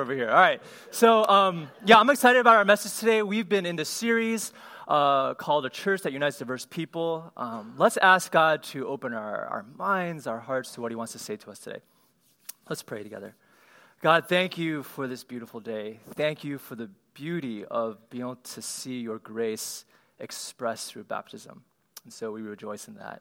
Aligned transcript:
over 0.00 0.14
here. 0.14 0.30
All 0.30 0.34
right. 0.34 0.62
So, 0.90 1.26
um, 1.26 1.68
yeah, 1.84 1.98
I'm 1.98 2.08
excited 2.08 2.40
about 2.40 2.56
our 2.56 2.64
message 2.64 2.98
today. 2.98 3.22
We've 3.22 3.48
been 3.48 3.66
in 3.66 3.76
this 3.76 3.90
series 3.90 4.52
uh, 4.88 5.34
called 5.34 5.66
A 5.66 5.70
Church 5.70 6.02
That 6.02 6.12
Unites 6.12 6.38
Diverse 6.38 6.64
People. 6.64 7.30
Um, 7.36 7.74
let's 7.76 7.98
ask 7.98 8.32
God 8.32 8.62
to 8.64 8.88
open 8.88 9.12
our, 9.12 9.44
our 9.44 9.66
minds, 9.76 10.26
our 10.26 10.40
hearts 10.40 10.72
to 10.72 10.80
what 10.80 10.90
He 10.90 10.96
wants 10.96 11.12
to 11.12 11.18
say 11.18 11.36
to 11.36 11.50
us 11.50 11.58
today. 11.58 11.80
Let's 12.68 12.82
pray 12.82 13.02
together. 13.02 13.34
God, 14.00 14.26
thank 14.26 14.56
you 14.56 14.82
for 14.82 15.06
this 15.06 15.22
beautiful 15.22 15.60
day. 15.60 16.00
Thank 16.14 16.44
you 16.44 16.56
for 16.56 16.74
the 16.74 16.88
beauty 17.12 17.66
of 17.66 17.98
being 18.08 18.22
able 18.22 18.36
to 18.36 18.62
see 18.62 19.00
your 19.00 19.18
grace 19.18 19.84
expressed 20.18 20.90
through 20.90 21.04
baptism. 21.04 21.62
And 22.04 22.12
so 22.12 22.32
we 22.32 22.40
rejoice 22.40 22.88
in 22.88 22.94
that. 22.94 23.20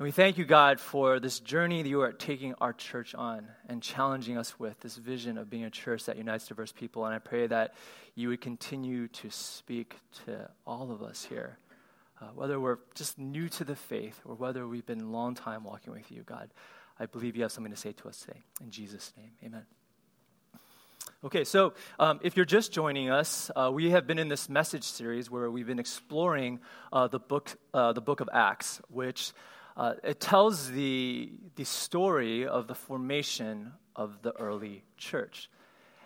And 0.00 0.06
we 0.06 0.12
thank 0.12 0.38
you, 0.38 0.46
God, 0.46 0.80
for 0.80 1.20
this 1.20 1.40
journey 1.40 1.82
that 1.82 1.88
you 1.90 2.00
are 2.00 2.12
taking 2.12 2.54
our 2.54 2.72
church 2.72 3.14
on 3.14 3.46
and 3.68 3.82
challenging 3.82 4.38
us 4.38 4.58
with 4.58 4.80
this 4.80 4.96
vision 4.96 5.36
of 5.36 5.50
being 5.50 5.64
a 5.64 5.70
church 5.70 6.06
that 6.06 6.16
unites 6.16 6.46
diverse 6.46 6.72
people. 6.72 7.04
And 7.04 7.14
I 7.14 7.18
pray 7.18 7.46
that 7.48 7.74
you 8.14 8.30
would 8.30 8.40
continue 8.40 9.08
to 9.08 9.30
speak 9.30 9.96
to 10.24 10.48
all 10.66 10.90
of 10.90 11.02
us 11.02 11.26
here, 11.26 11.58
uh, 12.18 12.28
whether 12.34 12.58
we're 12.58 12.78
just 12.94 13.18
new 13.18 13.50
to 13.50 13.62
the 13.62 13.76
faith 13.76 14.18
or 14.24 14.34
whether 14.36 14.66
we've 14.66 14.86
been 14.86 15.02
a 15.02 15.10
long 15.10 15.34
time 15.34 15.64
walking 15.64 15.92
with 15.92 16.10
you, 16.10 16.22
God. 16.22 16.48
I 16.98 17.04
believe 17.04 17.36
you 17.36 17.42
have 17.42 17.52
something 17.52 17.70
to 17.70 17.78
say 17.78 17.92
to 17.92 18.08
us 18.08 18.20
today. 18.20 18.40
In 18.62 18.70
Jesus' 18.70 19.12
name, 19.18 19.32
amen. 19.44 19.66
Okay, 21.22 21.44
so 21.44 21.74
um, 21.98 22.20
if 22.22 22.38
you're 22.38 22.46
just 22.46 22.72
joining 22.72 23.10
us, 23.10 23.50
uh, 23.54 23.70
we 23.70 23.90
have 23.90 24.06
been 24.06 24.18
in 24.18 24.28
this 24.28 24.48
message 24.48 24.84
series 24.84 25.30
where 25.30 25.50
we've 25.50 25.66
been 25.66 25.78
exploring 25.78 26.60
uh, 26.90 27.06
the 27.06 27.18
book, 27.18 27.50
uh, 27.74 27.92
the 27.92 28.00
book 28.00 28.20
of 28.20 28.30
Acts, 28.32 28.80
which 28.88 29.34
uh, 29.80 29.94
it 30.04 30.20
tells 30.20 30.70
the, 30.72 31.32
the 31.56 31.64
story 31.64 32.46
of 32.46 32.66
the 32.66 32.74
formation 32.74 33.72
of 33.96 34.20
the 34.20 34.30
early 34.38 34.84
church. 34.98 35.48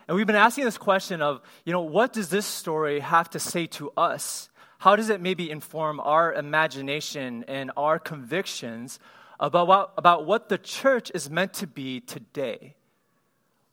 And 0.07 0.15
we've 0.15 0.25
been 0.25 0.37
asking 0.37 0.63
this 0.63 0.77
question 0.77 1.21
of, 1.21 1.41
you 1.65 1.73
know, 1.73 1.81
what 1.81 2.13
does 2.13 2.29
this 2.29 2.45
story 2.45 3.01
have 3.01 3.29
to 3.31 3.39
say 3.39 3.67
to 3.67 3.91
us? 3.97 4.49
How 4.77 4.95
does 4.95 5.09
it 5.09 5.19
maybe 5.19 5.51
inform 5.51 5.99
our 5.99 6.33
imagination 6.33 7.43
and 7.49 7.69
our 7.75 7.99
convictions 7.99 8.97
about 9.41 9.67
what, 9.67 9.93
about 9.97 10.25
what 10.25 10.47
the 10.47 10.57
church 10.57 11.11
is 11.13 11.29
meant 11.29 11.51
to 11.55 11.67
be 11.67 11.99
today? 11.99 12.75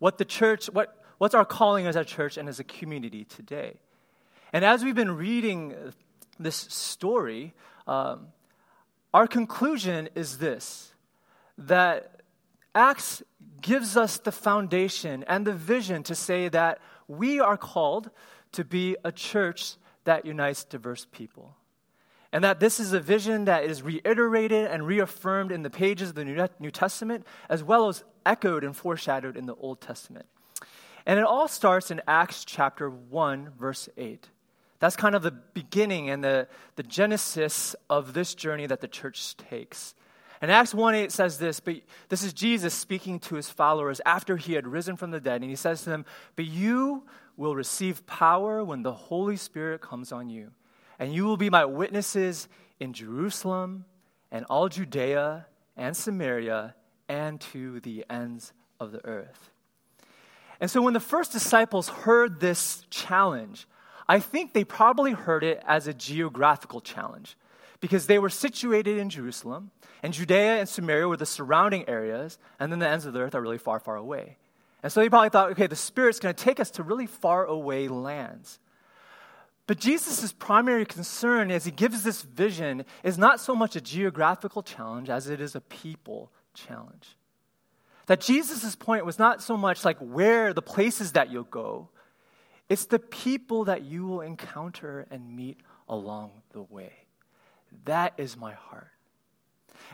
What 0.01 0.19
the 0.19 0.25
church, 0.25 0.67
what, 0.67 1.01
what's 1.19 1.37
our 1.37 1.45
calling 1.45 1.87
as 1.87 1.95
a 1.95 2.05
church 2.05 2.37
and 2.37 2.49
as 2.49 2.59
a 2.59 2.65
community 2.65 3.25
today? 3.25 3.79
And 4.53 4.65
as 4.65 4.83
we've 4.83 4.97
been 4.97 5.15
reading 5.15 5.77
this 6.41 6.57
story, 6.57 7.55
um, 7.87 8.27
our 9.13 9.27
conclusion 9.27 10.09
is 10.15 10.39
this 10.39 10.93
that 11.59 12.23
Acts 12.75 13.23
gives 13.61 13.97
us 13.97 14.19
the 14.19 14.33
foundation 14.33 15.25
and 15.29 15.47
the 15.47 15.53
vision 15.53 16.03
to 16.05 16.15
say 16.15 16.49
that 16.49 16.79
we 17.07 17.39
are 17.39 17.57
called 17.57 18.11
to 18.53 18.65
be 18.65 18.97
a 19.05 19.13
church 19.13 19.75
that 20.05 20.25
unites 20.25 20.65
diverse 20.65 21.07
people. 21.13 21.57
And 22.33 22.43
that 22.43 22.61
this 22.61 22.81
is 22.81 22.95
a 22.95 23.01
vision 23.01 23.45
that 23.45 23.65
is 23.65 23.83
reiterated 23.83 24.67
and 24.67 24.87
reaffirmed 24.87 25.53
in 25.53 25.63
the 25.63 25.71
pages 25.71 26.11
of 26.11 26.15
the 26.15 26.49
New 26.59 26.71
Testament, 26.71 27.27
as 27.51 27.63
well 27.63 27.89
as 27.89 28.05
echoed 28.25 28.65
and 28.65 28.75
foreshadowed 28.75 29.37
in 29.37 29.45
the 29.45 29.55
Old 29.57 29.83
Testament. 29.83 30.27
And 31.05 31.19
it 31.19 31.27
all 31.27 31.47
starts 31.47 31.91
in 31.91 32.01
Acts 32.09 32.45
chapter 32.45 32.89
1, 32.89 33.51
verse 33.59 33.89
8. 33.99 34.29
That's 34.83 34.97
kind 34.97 35.15
of 35.15 35.23
the 35.23 35.31
beginning 35.31 36.11
and 36.11 36.25
the, 36.25 36.49
the 36.75 36.83
genesis 36.83 37.77
of 37.89 38.15
this 38.15 38.35
journey 38.35 38.67
that 38.67 38.81
the 38.81 38.89
church 38.89 39.37
takes. 39.37 39.95
And 40.41 40.51
Acts 40.51 40.75
1 40.75 40.97
8 40.97 41.13
says 41.13 41.39
this, 41.39 41.61
but 41.61 41.77
this 42.09 42.25
is 42.25 42.33
Jesus 42.33 42.75
speaking 42.75 43.21
to 43.21 43.37
his 43.37 43.49
followers 43.49 44.01
after 44.05 44.37
he 44.37 44.55
had 44.55 44.67
risen 44.67 44.97
from 44.97 45.13
the 45.13 45.21
dead. 45.21 45.41
And 45.41 45.49
he 45.49 45.55
says 45.55 45.85
to 45.85 45.91
them, 45.91 46.05
But 46.35 46.47
you 46.47 47.05
will 47.37 47.55
receive 47.55 48.05
power 48.07 48.65
when 48.65 48.83
the 48.83 48.93
Holy 48.93 49.37
Spirit 49.37 49.83
comes 49.83 50.11
on 50.11 50.29
you. 50.29 50.51
And 50.99 51.15
you 51.15 51.27
will 51.27 51.37
be 51.37 51.49
my 51.49 51.65
witnesses 51.65 52.49
in 52.81 52.93
Jerusalem 52.93 53.85
and 54.33 54.45
all 54.51 54.69
Judea 54.69 55.47
and 55.77 55.97
Samaria 55.97 56.75
and 57.09 57.41
to 57.53 57.79
the 57.79 58.05
ends 58.11 58.53
of 58.81 58.91
the 58.91 59.07
earth. 59.07 59.53
And 60.59 60.69
so 60.69 60.83
when 60.83 60.93
the 60.93 60.99
first 60.99 61.31
disciples 61.31 61.89
heard 61.89 62.41
this 62.41 62.85
challenge, 62.91 63.69
I 64.13 64.21
think 64.21 64.53
they 64.53 64.63
probably 64.63 65.13
heard 65.13 65.43
it 65.43 65.63
as 65.67 65.87
a 65.87 65.95
geographical 65.95 66.83
challenge 66.83 67.35
because 67.81 68.07
they 68.07 68.19
were 68.19 68.29
situated 68.29 68.99
in 68.99 69.09
Jerusalem, 69.09 69.71
and 70.03 70.13
Judea 70.13 70.59
and 70.59 70.69
Samaria 70.69 71.09
were 71.09 71.17
the 71.17 71.25
surrounding 71.25 71.89
areas, 71.89 72.39
and 72.61 72.71
then 72.71 72.79
the 72.79 72.87
ends 72.87 73.07
of 73.07 73.15
the 73.15 73.21
earth 73.21 73.35
are 73.35 73.41
really 73.41 73.57
far, 73.57 73.81
far 73.81 73.97
away. 73.97 74.37
And 74.83 74.93
so 74.93 75.01
they 75.01 75.09
probably 75.09 75.31
thought, 75.31 75.53
okay, 75.53 75.67
the 75.67 75.77
Spirit's 75.77 76.19
going 76.19 76.35
to 76.35 76.45
take 76.45 76.61
us 76.61 76.71
to 76.73 76.83
really 76.83 77.07
far 77.07 77.47
away 77.47 77.89
lands. 77.89 78.59
But 79.67 79.79
Jesus' 79.79 80.31
primary 80.31 80.85
concern 80.85 81.51
as 81.51 81.65
he 81.65 81.71
gives 81.71 82.03
this 82.03 82.21
vision 82.21 82.85
is 83.03 83.17
not 83.17 83.41
so 83.41 83.55
much 83.55 83.77
a 83.77 83.81
geographical 83.81 84.63
challenge 84.63 85.09
as 85.09 85.31
it 85.31 85.41
is 85.41 85.57
a 85.57 85.63
people 85.63 86.31
challenge. 86.53 87.17
That 88.09 88.21
Jesus' 88.21 88.77
point 88.77 89.07
was 89.07 89.19
not 89.19 89.43
so 89.43 89.57
much 89.57 89.87
like 89.87 89.97
where 90.01 90.53
the 90.53 90.61
places 90.61 91.13
that 91.13 91.31
you'll 91.31 91.45
go, 91.45 91.89
it's 92.73 92.87
the 92.87 92.99
people 92.99 93.65
that 93.65 93.83
you 93.83 94.07
will 94.07 94.23
encounter 94.23 95.07
and 95.11 95.37
meet 95.37 95.59
along 95.91 96.31
the 96.53 96.63
way. 96.63 96.95
That 97.85 98.15
is 98.17 98.35
my 98.35 98.55
heart. 98.55 98.89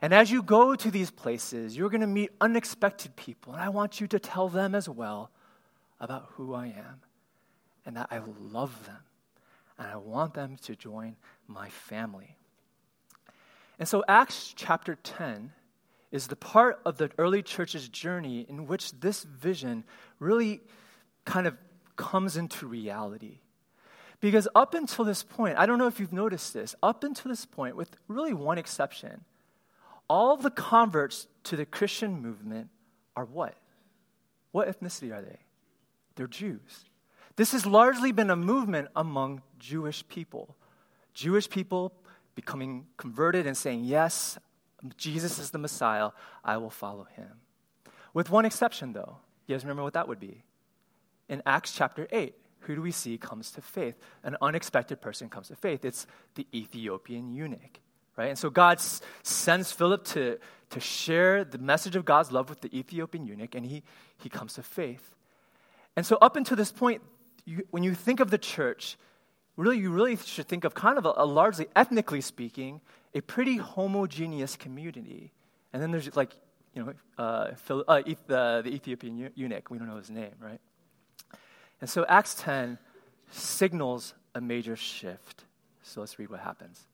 And 0.00 0.14
as 0.14 0.30
you 0.30 0.44
go 0.44 0.76
to 0.76 0.88
these 0.88 1.10
places, 1.10 1.76
you're 1.76 1.88
going 1.90 2.02
to 2.02 2.06
meet 2.06 2.30
unexpected 2.40 3.16
people. 3.16 3.52
And 3.52 3.60
I 3.60 3.68
want 3.68 4.00
you 4.00 4.06
to 4.06 4.20
tell 4.20 4.48
them 4.48 4.76
as 4.76 4.88
well 4.88 5.32
about 5.98 6.28
who 6.34 6.54
I 6.54 6.66
am 6.66 7.00
and 7.84 7.96
that 7.96 8.06
I 8.12 8.20
love 8.40 8.86
them. 8.86 9.02
And 9.76 9.88
I 9.88 9.96
want 9.96 10.34
them 10.34 10.56
to 10.62 10.76
join 10.76 11.16
my 11.48 11.68
family. 11.70 12.36
And 13.80 13.88
so, 13.88 14.04
Acts 14.06 14.54
chapter 14.54 14.94
10 15.02 15.50
is 16.12 16.28
the 16.28 16.36
part 16.36 16.78
of 16.84 16.96
the 16.96 17.10
early 17.18 17.42
church's 17.42 17.88
journey 17.88 18.46
in 18.48 18.68
which 18.68 18.92
this 19.00 19.24
vision 19.24 19.82
really 20.20 20.60
kind 21.24 21.48
of 21.48 21.56
comes 21.98 22.38
into 22.38 22.66
reality. 22.66 23.40
Because 24.20 24.48
up 24.54 24.72
until 24.72 25.04
this 25.04 25.22
point, 25.22 25.58
I 25.58 25.66
don't 25.66 25.78
know 25.78 25.86
if 25.86 26.00
you've 26.00 26.12
noticed 26.12 26.54
this, 26.54 26.74
up 26.82 27.04
until 27.04 27.28
this 27.28 27.44
point, 27.44 27.76
with 27.76 27.90
really 28.08 28.32
one 28.32 28.56
exception, 28.56 29.24
all 30.08 30.36
the 30.38 30.50
converts 30.50 31.26
to 31.44 31.56
the 31.56 31.66
Christian 31.66 32.22
movement 32.22 32.70
are 33.14 33.26
what? 33.26 33.54
What 34.52 34.66
ethnicity 34.66 35.14
are 35.14 35.20
they? 35.20 35.38
They're 36.14 36.26
Jews. 36.26 36.86
This 37.36 37.52
has 37.52 37.66
largely 37.66 38.10
been 38.10 38.30
a 38.30 38.36
movement 38.36 38.88
among 38.96 39.42
Jewish 39.58 40.06
people. 40.08 40.56
Jewish 41.12 41.48
people 41.48 41.92
becoming 42.34 42.86
converted 42.96 43.46
and 43.46 43.56
saying, 43.56 43.84
Yes, 43.84 44.38
Jesus 44.96 45.38
is 45.38 45.50
the 45.50 45.58
Messiah, 45.58 46.10
I 46.44 46.56
will 46.56 46.70
follow 46.70 47.06
him. 47.16 47.40
With 48.14 48.30
one 48.30 48.44
exception, 48.44 48.92
though. 48.92 49.18
You 49.46 49.54
guys 49.54 49.64
remember 49.64 49.82
what 49.82 49.94
that 49.94 50.08
would 50.08 50.20
be? 50.20 50.42
In 51.28 51.42
Acts 51.46 51.72
chapter 51.72 52.08
8, 52.10 52.34
who 52.60 52.74
do 52.74 52.82
we 52.82 52.90
see 52.90 53.18
comes 53.18 53.50
to 53.52 53.62
faith? 53.62 53.96
An 54.22 54.36
unexpected 54.42 55.00
person 55.00 55.28
comes 55.28 55.48
to 55.48 55.56
faith. 55.56 55.84
It's 55.84 56.06
the 56.34 56.46
Ethiopian 56.54 57.32
eunuch, 57.32 57.80
right? 58.16 58.28
And 58.28 58.38
so 58.38 58.50
God 58.50 58.80
sends 59.22 59.72
Philip 59.72 60.04
to, 60.06 60.38
to 60.70 60.80
share 60.80 61.44
the 61.44 61.58
message 61.58 61.96
of 61.96 62.04
God's 62.04 62.32
love 62.32 62.48
with 62.48 62.60
the 62.60 62.76
Ethiopian 62.76 63.26
eunuch, 63.26 63.54
and 63.54 63.64
he, 63.64 63.82
he 64.18 64.28
comes 64.28 64.54
to 64.54 64.62
faith. 64.62 65.14
And 65.96 66.04
so, 66.04 66.16
up 66.20 66.36
until 66.36 66.56
this 66.56 66.70
point, 66.70 67.02
you, 67.44 67.66
when 67.70 67.82
you 67.82 67.94
think 67.94 68.20
of 68.20 68.30
the 68.30 68.38
church, 68.38 68.96
really, 69.56 69.78
you 69.78 69.90
really 69.90 70.16
should 70.16 70.46
think 70.46 70.64
of 70.64 70.74
kind 70.74 70.98
of 70.98 71.06
a, 71.06 71.12
a 71.16 71.26
largely, 71.26 71.66
ethnically 71.74 72.20
speaking, 72.20 72.80
a 73.14 73.20
pretty 73.20 73.56
homogeneous 73.56 74.56
community. 74.56 75.32
And 75.72 75.82
then 75.82 75.90
there's 75.90 76.14
like, 76.14 76.32
you 76.74 76.84
know, 76.84 76.92
uh, 77.18 77.54
Phil, 77.54 77.84
uh, 77.88 78.02
the, 78.02 78.62
the 78.64 78.70
Ethiopian 78.70 79.30
eunuch. 79.34 79.70
We 79.70 79.78
don't 79.78 79.88
know 79.88 79.96
his 79.96 80.10
name, 80.10 80.34
right? 80.40 80.60
And 81.80 81.88
so 81.88 82.04
Acts 82.08 82.34
10 82.34 82.78
signals 83.30 84.14
a 84.34 84.40
major 84.40 84.76
shift. 84.76 85.44
So 85.82 86.00
let's 86.00 86.18
read 86.18 86.30
what 86.30 86.40
happens. 86.40 86.86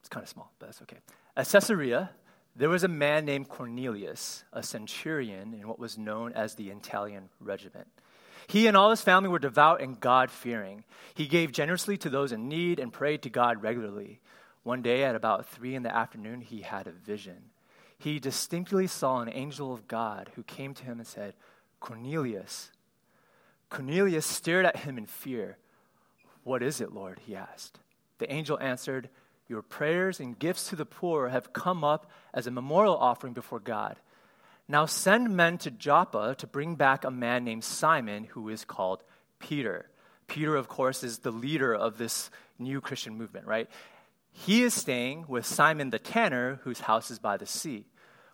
It's 0.00 0.08
kind 0.08 0.22
of 0.22 0.28
small, 0.28 0.52
but 0.58 0.66
that's 0.66 0.82
okay. 0.82 0.98
At 1.36 1.48
Caesarea, 1.48 2.10
there 2.54 2.68
was 2.68 2.84
a 2.84 2.88
man 2.88 3.24
named 3.24 3.48
Cornelius, 3.48 4.44
a 4.52 4.62
centurion 4.62 5.52
in 5.52 5.68
what 5.68 5.78
was 5.78 5.98
known 5.98 6.32
as 6.32 6.54
the 6.54 6.70
Italian 6.70 7.28
regiment. 7.40 7.88
He 8.46 8.66
and 8.66 8.76
all 8.76 8.90
his 8.90 9.02
family 9.02 9.28
were 9.28 9.38
devout 9.38 9.80
and 9.80 9.98
God 9.98 10.30
fearing. 10.30 10.84
He 11.14 11.26
gave 11.26 11.52
generously 11.52 11.96
to 11.98 12.10
those 12.10 12.32
in 12.32 12.48
need 12.48 12.78
and 12.78 12.92
prayed 12.92 13.22
to 13.22 13.30
God 13.30 13.62
regularly. 13.62 14.20
One 14.62 14.82
day 14.82 15.04
at 15.04 15.16
about 15.16 15.46
three 15.46 15.74
in 15.74 15.82
the 15.82 15.94
afternoon, 15.94 16.40
he 16.40 16.60
had 16.60 16.86
a 16.86 16.92
vision. 16.92 17.50
He 17.98 18.18
distinctly 18.18 18.86
saw 18.86 19.20
an 19.20 19.30
angel 19.32 19.72
of 19.72 19.88
God 19.88 20.30
who 20.34 20.42
came 20.42 20.74
to 20.74 20.84
him 20.84 20.98
and 20.98 21.06
said, 21.06 21.34
Cornelius. 21.80 22.70
Cornelius 23.68 24.26
stared 24.26 24.66
at 24.66 24.76
him 24.76 24.98
in 24.98 25.06
fear. 25.06 25.58
What 26.44 26.62
is 26.62 26.80
it, 26.80 26.92
Lord? 26.92 27.20
he 27.26 27.34
asked. 27.34 27.78
The 28.18 28.32
angel 28.32 28.58
answered, 28.60 29.08
Your 29.48 29.62
prayers 29.62 30.20
and 30.20 30.38
gifts 30.38 30.68
to 30.68 30.76
the 30.76 30.86
poor 30.86 31.28
have 31.28 31.52
come 31.52 31.84
up 31.84 32.10
as 32.32 32.46
a 32.46 32.52
memorial 32.52 32.96
offering 32.96 33.32
before 33.32 33.60
God. 33.60 33.96
Now 34.68 34.86
send 34.86 35.36
men 35.36 35.58
to 35.58 35.70
Joppa 35.70 36.34
to 36.38 36.46
bring 36.46 36.74
back 36.74 37.04
a 37.04 37.10
man 37.10 37.44
named 37.44 37.64
Simon 37.64 38.24
who 38.24 38.48
is 38.48 38.64
called 38.64 39.02
Peter. 39.38 39.88
Peter, 40.26 40.56
of 40.56 40.68
course, 40.68 41.04
is 41.04 41.18
the 41.18 41.30
leader 41.30 41.74
of 41.74 41.98
this 41.98 42.30
new 42.58 42.80
Christian 42.80 43.16
movement, 43.16 43.46
right? 43.46 43.68
He 44.32 44.62
is 44.62 44.74
staying 44.74 45.26
with 45.28 45.46
Simon 45.46 45.90
the 45.90 45.98
tanner, 45.98 46.60
whose 46.64 46.80
house 46.80 47.10
is 47.10 47.18
by 47.18 47.36
the 47.36 47.46
sea. 47.46 47.86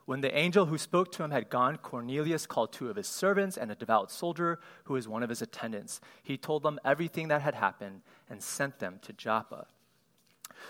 When 0.05 0.21
the 0.21 0.37
angel 0.37 0.67
who 0.67 0.79
spoke 0.79 1.13
to 1.13 1.23
him 1.23 1.31
had 1.31 1.49
gone, 1.49 1.77
Cornelius 1.77 2.47
called 2.47 2.73
two 2.73 2.91
of 2.91 2.97
his 2.97 3.07
servants 3.07 3.57
and 3.57 3.71
a 3.71 3.75
devout 3.75 4.11
soldier 4.11 4.59
who 4.85 4.95
was 4.95 5.07
one 5.07 5.23
of 5.23 5.29
his 5.29 5.43
attendants. 5.43 6.01
He 6.23 6.37
told 6.37 6.63
them 6.63 6.81
everything 6.85 7.29
that 7.29 7.43
had 7.43 7.55
happened 7.55 8.03
and 8.29 8.43
sent 8.43 8.79
them 8.79 8.99
to 9.03 9.13
Joppa. 9.13 9.67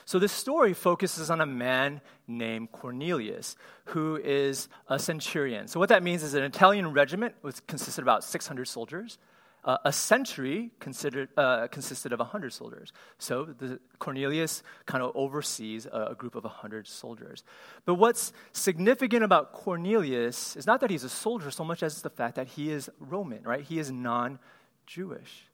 So 0.04 0.18
this 0.18 0.32
story 0.32 0.74
focuses 0.74 1.30
on 1.30 1.40
a 1.40 1.46
man 1.46 2.00
named 2.26 2.72
Cornelius, 2.72 3.56
who 3.86 4.16
is 4.16 4.68
a 4.88 4.98
centurion. 4.98 5.68
So 5.68 5.78
what 5.78 5.88
that 5.90 6.02
means 6.02 6.22
is 6.22 6.34
an 6.34 6.44
Italian 6.44 6.92
regiment 6.92 7.34
which 7.42 7.66
consisted 7.66 8.00
of 8.02 8.06
about 8.06 8.24
600 8.24 8.66
soldiers. 8.66 9.18
Uh, 9.64 9.78
a 9.84 9.92
century 9.92 10.72
considered, 10.80 11.28
uh, 11.36 11.68
consisted 11.68 12.12
of 12.12 12.18
100 12.18 12.52
soldiers. 12.52 12.92
So 13.18 13.44
the, 13.44 13.78
Cornelius 14.00 14.64
kind 14.86 15.04
of 15.04 15.12
oversees 15.14 15.86
a, 15.86 16.08
a 16.10 16.14
group 16.16 16.34
of 16.34 16.42
100 16.42 16.88
soldiers. 16.88 17.44
But 17.84 17.94
what's 17.94 18.32
significant 18.52 19.22
about 19.22 19.52
Cornelius 19.52 20.56
is 20.56 20.66
not 20.66 20.80
that 20.80 20.90
he's 20.90 21.04
a 21.04 21.08
soldier 21.08 21.52
so 21.52 21.64
much 21.64 21.84
as 21.84 22.02
the 22.02 22.10
fact 22.10 22.34
that 22.34 22.48
he 22.48 22.70
is 22.70 22.90
Roman, 22.98 23.44
right? 23.44 23.62
He 23.62 23.78
is 23.78 23.92
non 23.92 24.40
Jewish. 24.86 25.44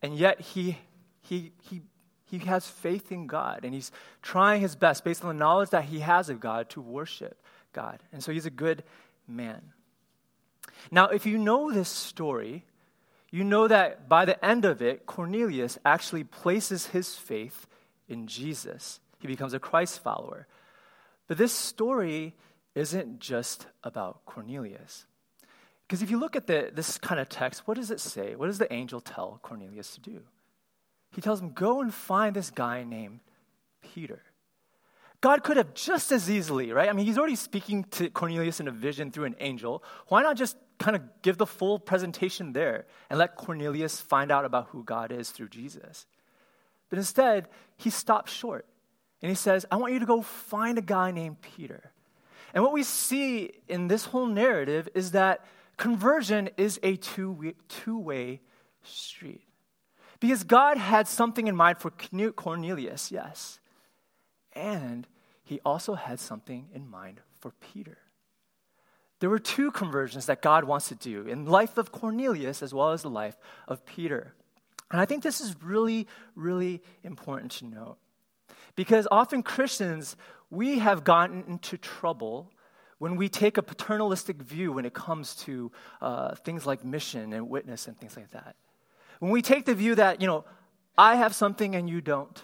And 0.00 0.16
yet 0.16 0.40
he, 0.40 0.78
he, 1.20 1.52
he 1.60 1.82
he 2.30 2.38
has 2.40 2.66
faith 2.66 3.10
in 3.10 3.26
God 3.26 3.60
and 3.64 3.72
he's 3.72 3.90
trying 4.20 4.60
his 4.60 4.76
best 4.76 5.02
based 5.02 5.24
on 5.24 5.28
the 5.28 5.38
knowledge 5.38 5.70
that 5.70 5.84
he 5.84 6.00
has 6.00 6.28
of 6.28 6.40
God 6.40 6.68
to 6.70 6.80
worship 6.80 7.42
God. 7.72 8.02
And 8.12 8.22
so 8.22 8.32
he's 8.32 8.46
a 8.46 8.50
good 8.50 8.84
man. 9.26 9.62
Now, 10.90 11.06
if 11.06 11.26
you 11.26 11.38
know 11.38 11.72
this 11.72 11.88
story, 11.88 12.64
you 13.30 13.44
know 13.44 13.68
that 13.68 14.08
by 14.08 14.24
the 14.24 14.42
end 14.44 14.64
of 14.64 14.80
it, 14.80 15.06
Cornelius 15.06 15.78
actually 15.84 16.24
places 16.24 16.86
his 16.86 17.14
faith 17.14 17.66
in 18.08 18.26
Jesus. 18.26 19.00
He 19.20 19.26
becomes 19.26 19.54
a 19.54 19.58
Christ 19.58 20.02
follower. 20.02 20.46
But 21.26 21.36
this 21.36 21.52
story 21.52 22.34
isn't 22.74 23.20
just 23.20 23.66
about 23.84 24.24
Cornelius. 24.24 25.04
Because 25.86 26.02
if 26.02 26.10
you 26.10 26.18
look 26.18 26.36
at 26.36 26.46
the, 26.46 26.70
this 26.72 26.98
kind 26.98 27.20
of 27.20 27.28
text, 27.28 27.66
what 27.66 27.76
does 27.76 27.90
it 27.90 28.00
say? 28.00 28.34
What 28.34 28.46
does 28.46 28.58
the 28.58 28.72
angel 28.72 29.00
tell 29.00 29.40
Cornelius 29.42 29.94
to 29.94 30.00
do? 30.00 30.20
he 31.14 31.20
tells 31.20 31.40
him, 31.40 31.50
Go 31.52 31.80
and 31.80 31.92
find 31.92 32.36
this 32.36 32.50
guy 32.50 32.84
named 32.84 33.20
Peter. 33.82 34.22
God 35.20 35.42
could 35.42 35.56
have 35.56 35.74
just 35.74 36.12
as 36.12 36.30
easily, 36.30 36.72
right? 36.72 36.88
I 36.88 36.92
mean, 36.92 37.06
he's 37.06 37.18
already 37.18 37.34
speaking 37.36 37.84
to 37.92 38.08
Cornelius 38.10 38.60
in 38.60 38.68
a 38.68 38.72
vision 38.72 39.10
through 39.10 39.24
an 39.24 39.34
angel. 39.40 39.82
Why 40.06 40.22
not 40.22 40.36
just 40.36 40.56
kind 40.78 40.94
of 40.94 41.02
give 41.22 41.38
the 41.38 41.46
full 41.46 41.80
presentation 41.80 42.52
there 42.52 42.86
and 43.10 43.18
let 43.18 43.34
Cornelius 43.34 44.00
find 44.00 44.30
out 44.30 44.44
about 44.44 44.68
who 44.68 44.84
God 44.84 45.10
is 45.10 45.30
through 45.30 45.48
Jesus? 45.48 46.06
But 46.88 46.98
instead, 46.98 47.48
he 47.76 47.90
stops 47.90 48.32
short 48.32 48.66
and 49.20 49.28
he 49.28 49.34
says, 49.34 49.66
I 49.70 49.76
want 49.76 49.92
you 49.92 49.98
to 49.98 50.06
go 50.06 50.22
find 50.22 50.78
a 50.78 50.82
guy 50.82 51.10
named 51.10 51.40
Peter. 51.42 51.90
And 52.54 52.62
what 52.62 52.72
we 52.72 52.84
see 52.84 53.50
in 53.66 53.88
this 53.88 54.06
whole 54.06 54.26
narrative 54.26 54.88
is 54.94 55.10
that 55.10 55.44
conversion 55.76 56.50
is 56.56 56.78
a 56.82 56.96
two 56.96 57.98
way 57.98 58.40
street. 58.82 59.42
Because 60.20 60.44
God 60.44 60.78
had 60.78 61.06
something 61.06 61.46
in 61.46 61.56
mind 61.56 61.78
for 61.78 61.90
Cornelius, 61.90 63.12
yes. 63.12 63.58
And 64.58 65.06
he 65.44 65.60
also 65.64 65.94
had 65.94 66.18
something 66.18 66.68
in 66.74 66.90
mind 66.90 67.20
for 67.40 67.52
Peter. 67.52 67.98
There 69.20 69.30
were 69.30 69.38
two 69.38 69.70
conversions 69.70 70.26
that 70.26 70.42
God 70.42 70.64
wants 70.64 70.88
to 70.88 70.94
do 70.94 71.22
in 71.22 71.44
the 71.44 71.50
life 71.50 71.78
of 71.78 71.92
Cornelius 71.92 72.62
as 72.62 72.74
well 72.74 72.90
as 72.90 73.02
the 73.02 73.10
life 73.10 73.36
of 73.66 73.86
Peter. 73.86 74.34
And 74.90 75.00
I 75.00 75.04
think 75.04 75.22
this 75.22 75.40
is 75.40 75.54
really, 75.62 76.06
really 76.34 76.82
important 77.02 77.52
to 77.52 77.66
note. 77.66 77.98
Because 78.74 79.06
often 79.10 79.42
Christians, 79.42 80.16
we 80.50 80.78
have 80.78 81.04
gotten 81.04 81.44
into 81.46 81.76
trouble 81.76 82.50
when 82.98 83.16
we 83.16 83.28
take 83.28 83.58
a 83.58 83.62
paternalistic 83.62 84.42
view 84.42 84.72
when 84.72 84.84
it 84.84 84.94
comes 84.94 85.36
to 85.36 85.70
uh, 86.00 86.34
things 86.34 86.66
like 86.66 86.84
mission 86.84 87.32
and 87.32 87.48
witness 87.48 87.86
and 87.86 87.98
things 87.98 88.16
like 88.16 88.30
that. 88.32 88.56
When 89.20 89.30
we 89.30 89.42
take 89.42 89.66
the 89.66 89.74
view 89.74 89.94
that, 89.96 90.20
you 90.20 90.26
know, 90.26 90.44
I 90.96 91.14
have 91.14 91.34
something 91.34 91.76
and 91.76 91.88
you 91.88 92.00
don't, 92.00 92.42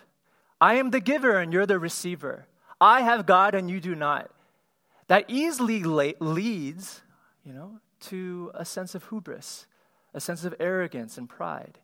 I 0.61 0.75
am 0.75 0.91
the 0.91 1.01
giver 1.01 1.39
and 1.39 1.53
you're 1.53 1.67
the 1.67 1.79
receiver, 1.79 2.47
I 2.81 3.03
have 3.03 3.27
God 3.27 3.55
and 3.55 3.71
you 3.71 3.81
do 3.81 3.95
not, 3.95 4.31
that 5.09 5.25
easily 5.29 5.83
leads, 6.21 7.03
you 7.45 7.53
know, 7.53 7.81
to 8.01 8.51
a 8.55 8.65
sense 8.65 8.95
of 8.95 9.09
hubris, 9.09 9.67
a 10.13 10.21
sense 10.21 10.45
of 10.45 10.55
arrogance 10.61 11.19
and 11.19 11.29
pride. 11.29 11.79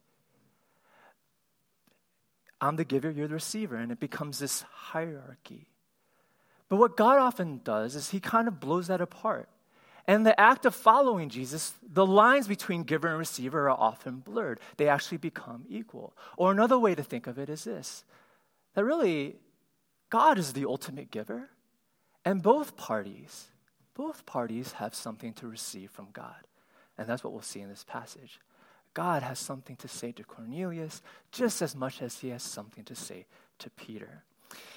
I'm 2.60 2.76
the 2.76 2.84
giver, 2.84 3.10
you're 3.10 3.28
the 3.28 3.34
receiver, 3.34 3.76
and 3.76 3.90
it 3.90 4.00
becomes 4.00 4.38
this 4.38 4.62
hierarchy. 4.62 5.68
But 6.68 6.76
what 6.76 6.96
God 6.96 7.18
often 7.18 7.60
does 7.64 7.96
is 7.96 8.10
He 8.10 8.20
kind 8.20 8.46
of 8.48 8.60
blows 8.60 8.88
that 8.88 9.00
apart. 9.00 9.48
And 10.06 10.26
the 10.26 10.38
act 10.38 10.66
of 10.66 10.74
following 10.74 11.28
Jesus, 11.28 11.74
the 11.82 12.06
lines 12.06 12.48
between 12.48 12.82
giver 12.82 13.08
and 13.08 13.18
receiver 13.18 13.70
are 13.70 13.78
often 13.78 14.18
blurred. 14.18 14.60
They 14.76 14.88
actually 14.88 15.18
become 15.18 15.64
equal. 15.68 16.16
Or 16.36 16.50
another 16.50 16.78
way 16.78 16.94
to 16.94 17.02
think 17.02 17.26
of 17.26 17.38
it 17.38 17.48
is 17.48 17.64
this 17.64 18.04
that 18.74 18.84
really, 18.84 19.36
God 20.08 20.38
is 20.38 20.52
the 20.52 20.66
ultimate 20.66 21.10
giver, 21.10 21.50
and 22.24 22.42
both 22.42 22.76
parties, 22.76 23.48
both 23.94 24.26
parties 24.26 24.72
have 24.72 24.94
something 24.94 25.32
to 25.34 25.46
receive 25.46 25.90
from 25.90 26.08
God. 26.12 26.46
And 26.98 27.08
that's 27.08 27.24
what 27.24 27.32
we'll 27.32 27.42
see 27.42 27.60
in 27.60 27.68
this 27.68 27.84
passage. 27.84 28.40
God 28.92 29.22
has 29.22 29.38
something 29.38 29.76
to 29.76 29.88
say 29.88 30.12
to 30.12 30.24
Cornelius 30.24 31.02
just 31.32 31.62
as 31.62 31.76
much 31.76 32.02
as 32.02 32.18
he 32.18 32.28
has 32.30 32.42
something 32.42 32.84
to 32.84 32.94
say 32.94 33.26
to 33.58 33.70
Peter. 33.70 34.24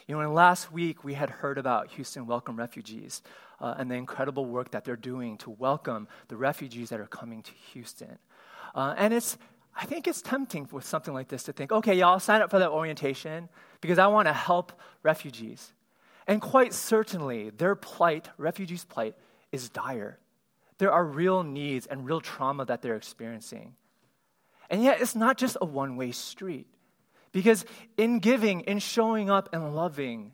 You 0.08 0.16
know, 0.16 0.22
in 0.22 0.34
last 0.34 0.72
week 0.72 1.04
we 1.04 1.16
had 1.16 1.30
heard 1.30 1.58
about 1.58 1.92
Houston 1.92 2.28
Welcome 2.28 2.56
Refugees 2.56 3.22
uh, 3.60 3.76
and 3.78 3.90
the 3.90 3.96
incredible 3.96 4.46
work 4.46 4.72
that 4.72 4.84
they're 4.84 4.96
doing 4.96 5.38
to 5.40 5.50
welcome 5.50 6.08
the 6.28 6.38
refugees 6.38 6.90
that 6.90 7.00
are 7.00 7.08
coming 7.08 7.42
to 7.42 7.52
Houston. 7.74 8.20
Uh, 8.76 8.94
and 8.98 9.14
it's, 9.14 9.38
I 9.76 9.86
think 9.86 10.08
it's 10.08 10.22
tempting 10.22 10.68
with 10.72 10.86
something 10.86 11.14
like 11.14 11.30
this 11.30 11.44
to 11.44 11.54
think, 11.54 11.72
okay, 11.72 11.96
y'all 11.96 12.20
sign 12.20 12.42
up 12.42 12.52
for 12.52 12.60
that 12.60 12.70
orientation 12.70 13.50
because 13.82 13.98
I 13.98 14.08
want 14.08 14.28
to 14.28 14.34
help 14.34 14.72
refugees. 15.02 15.74
And 16.28 16.42
quite 16.42 16.74
certainly, 16.74 17.50
their 17.50 17.76
plight, 17.76 18.30
refugees' 18.38 18.86
plight, 18.86 19.16
is 19.52 19.70
dire. 19.70 20.20
There 20.78 20.92
are 20.92 21.04
real 21.04 21.44
needs 21.44 21.86
and 21.86 22.06
real 22.06 22.22
trauma 22.22 22.66
that 22.66 22.82
they're 22.82 22.96
experiencing. 22.96 23.76
And 24.70 24.84
yet, 24.84 25.02
it's 25.02 25.16
not 25.16 25.38
just 25.38 25.58
a 25.60 25.66
one 25.66 25.98
way 25.98 26.12
street. 26.12 26.68
Because 27.32 27.66
in 27.98 28.20
giving, 28.20 28.62
in 28.62 28.80
showing 28.80 29.30
up 29.30 29.50
and 29.54 29.76
loving, 29.76 30.34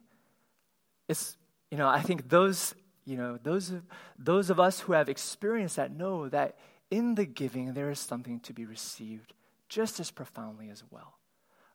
it's, 1.07 1.37
you 1.71 1.77
know, 1.77 1.87
I 1.87 2.01
think 2.01 2.29
those, 2.29 2.75
you 3.05 3.17
know, 3.17 3.39
those 3.41 3.73
those 4.17 4.49
of 4.49 4.59
us 4.59 4.81
who 4.81 4.93
have 4.93 5.09
experienced 5.09 5.77
that 5.77 5.91
know 5.91 6.29
that 6.29 6.57
in 6.91 7.15
the 7.15 7.25
giving 7.25 7.73
there 7.73 7.89
is 7.89 7.99
something 7.99 8.39
to 8.41 8.53
be 8.53 8.65
received 8.65 9.33
just 9.69 9.99
as 9.99 10.11
profoundly 10.11 10.69
as 10.69 10.83
well. 10.91 11.13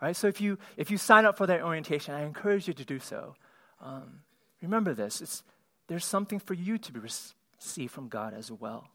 All 0.03 0.09
right, 0.09 0.17
so 0.17 0.27
if 0.27 0.41
you 0.41 0.59
if 0.77 0.91
you 0.91 0.99
sign 0.99 1.25
up 1.25 1.39
for 1.39 1.47
that 1.47 1.63
orientation, 1.63 2.15
I 2.15 2.25
encourage 2.25 2.69
you 2.69 2.75
to 2.75 2.85
do 2.85 2.99
so. 2.99 3.37
Um, 3.81 4.21
remember 4.61 4.93
this: 4.93 5.21
it's, 5.21 5.43
there's 5.87 6.05
something 6.05 6.39
for 6.39 6.55
you 6.55 6.77
to 6.79 6.93
receive 7.01 7.91
from 7.91 8.09
God 8.09 8.35
as 8.35 8.51
well. 8.51 8.89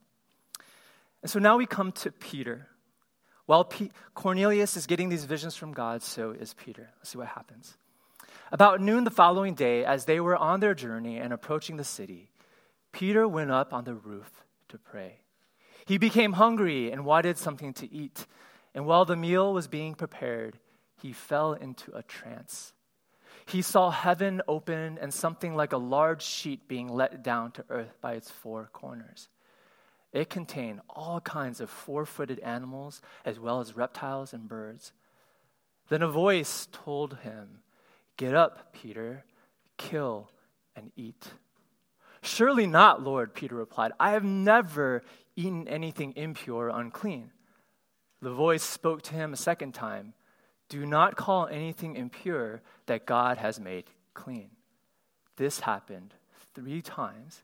And 1.22 1.32
so 1.32 1.40
now 1.40 1.58
we 1.58 1.66
come 1.66 1.92
to 1.94 2.12
Peter. 2.12 2.68
While 3.46 3.64
P- 3.64 3.92
Cornelius 4.14 4.78
is 4.78 4.86
getting 4.86 5.10
these 5.10 5.26
visions 5.26 5.56
from 5.56 5.74
God, 5.74 6.04
so 6.04 6.32
is 6.32 6.54
Peter. 6.54 6.92
Let's 7.00 7.10
see 7.10 7.18
what 7.18 7.28
happens. 7.28 7.78
About 8.52 8.80
noon 8.80 9.06
the 9.06 9.12
following 9.12 9.56
day, 9.56 9.84
as 9.84 10.06
they 10.06 10.20
were 10.20 10.38
on 10.38 10.60
their 10.60 10.76
journey 10.76 11.18
and 11.18 11.34
approaching 11.34 11.78
the 11.78 11.84
city, 11.84 12.30
Peter 12.92 13.28
went 13.28 13.50
up 13.50 13.74
on 13.74 13.86
the 13.86 13.96
roof 13.96 14.44
to 14.68 14.78
pray. 14.78 15.22
He 15.86 15.98
became 15.98 16.34
hungry 16.34 16.92
and 16.92 17.06
wanted 17.06 17.38
something 17.40 17.74
to 17.74 17.92
eat. 17.92 18.28
And 18.80 18.88
while 18.88 19.04
the 19.04 19.18
meal 19.18 19.54
was 19.54 19.68
being 19.68 19.94
prepared, 19.94 20.58
he 21.02 21.12
fell 21.12 21.52
into 21.52 21.92
a 21.92 22.02
trance. 22.02 22.72
He 23.46 23.62
saw 23.62 23.90
heaven 23.92 24.42
open 24.48 24.98
and 25.02 25.14
something 25.14 25.54
like 25.54 25.74
a 25.74 25.78
large 25.78 26.22
sheet 26.22 26.66
being 26.70 26.88
let 26.88 27.22
down 27.22 27.52
to 27.52 27.66
earth 27.70 27.98
by 28.00 28.14
its 28.14 28.32
four 28.32 28.70
corners. 28.72 29.28
It 30.14 30.30
contained 30.30 30.80
all 30.90 31.20
kinds 31.20 31.60
of 31.60 31.70
four 31.70 32.06
footed 32.06 32.40
animals, 32.40 33.02
as 33.26 33.38
well 33.38 33.60
as 33.60 33.76
reptiles 33.76 34.32
and 34.32 34.48
birds. 34.48 34.94
Then 35.90 36.02
a 36.02 36.08
voice 36.08 36.70
told 36.72 37.18
him, 37.18 37.60
Get 38.16 38.34
up, 38.34 38.72
Peter, 38.72 39.26
kill 39.76 40.32
and 40.74 40.94
eat. 40.96 41.34
Surely 42.22 42.66
not, 42.66 43.04
Lord, 43.04 43.34
Peter 43.34 43.56
replied. 43.56 43.92
I 44.00 44.12
have 44.12 44.24
never 44.24 45.04
eaten 45.36 45.68
anything 45.68 46.14
impure 46.16 46.68
or 46.68 46.80
unclean. 46.80 47.32
The 48.22 48.32
voice 48.32 48.64
spoke 48.64 49.02
to 49.04 49.14
him 49.14 49.34
a 49.34 49.38
second 49.38 49.74
time 49.74 50.14
Do 50.68 50.86
not 50.86 51.16
call 51.16 51.48
anything 51.48 51.96
impure 51.96 52.62
that 52.86 53.06
God 53.06 53.38
has 53.38 53.60
made 53.60 53.86
clean. 54.14 54.50
This 55.38 55.62
happened 55.62 56.14
three 56.54 56.82
times, 56.82 57.44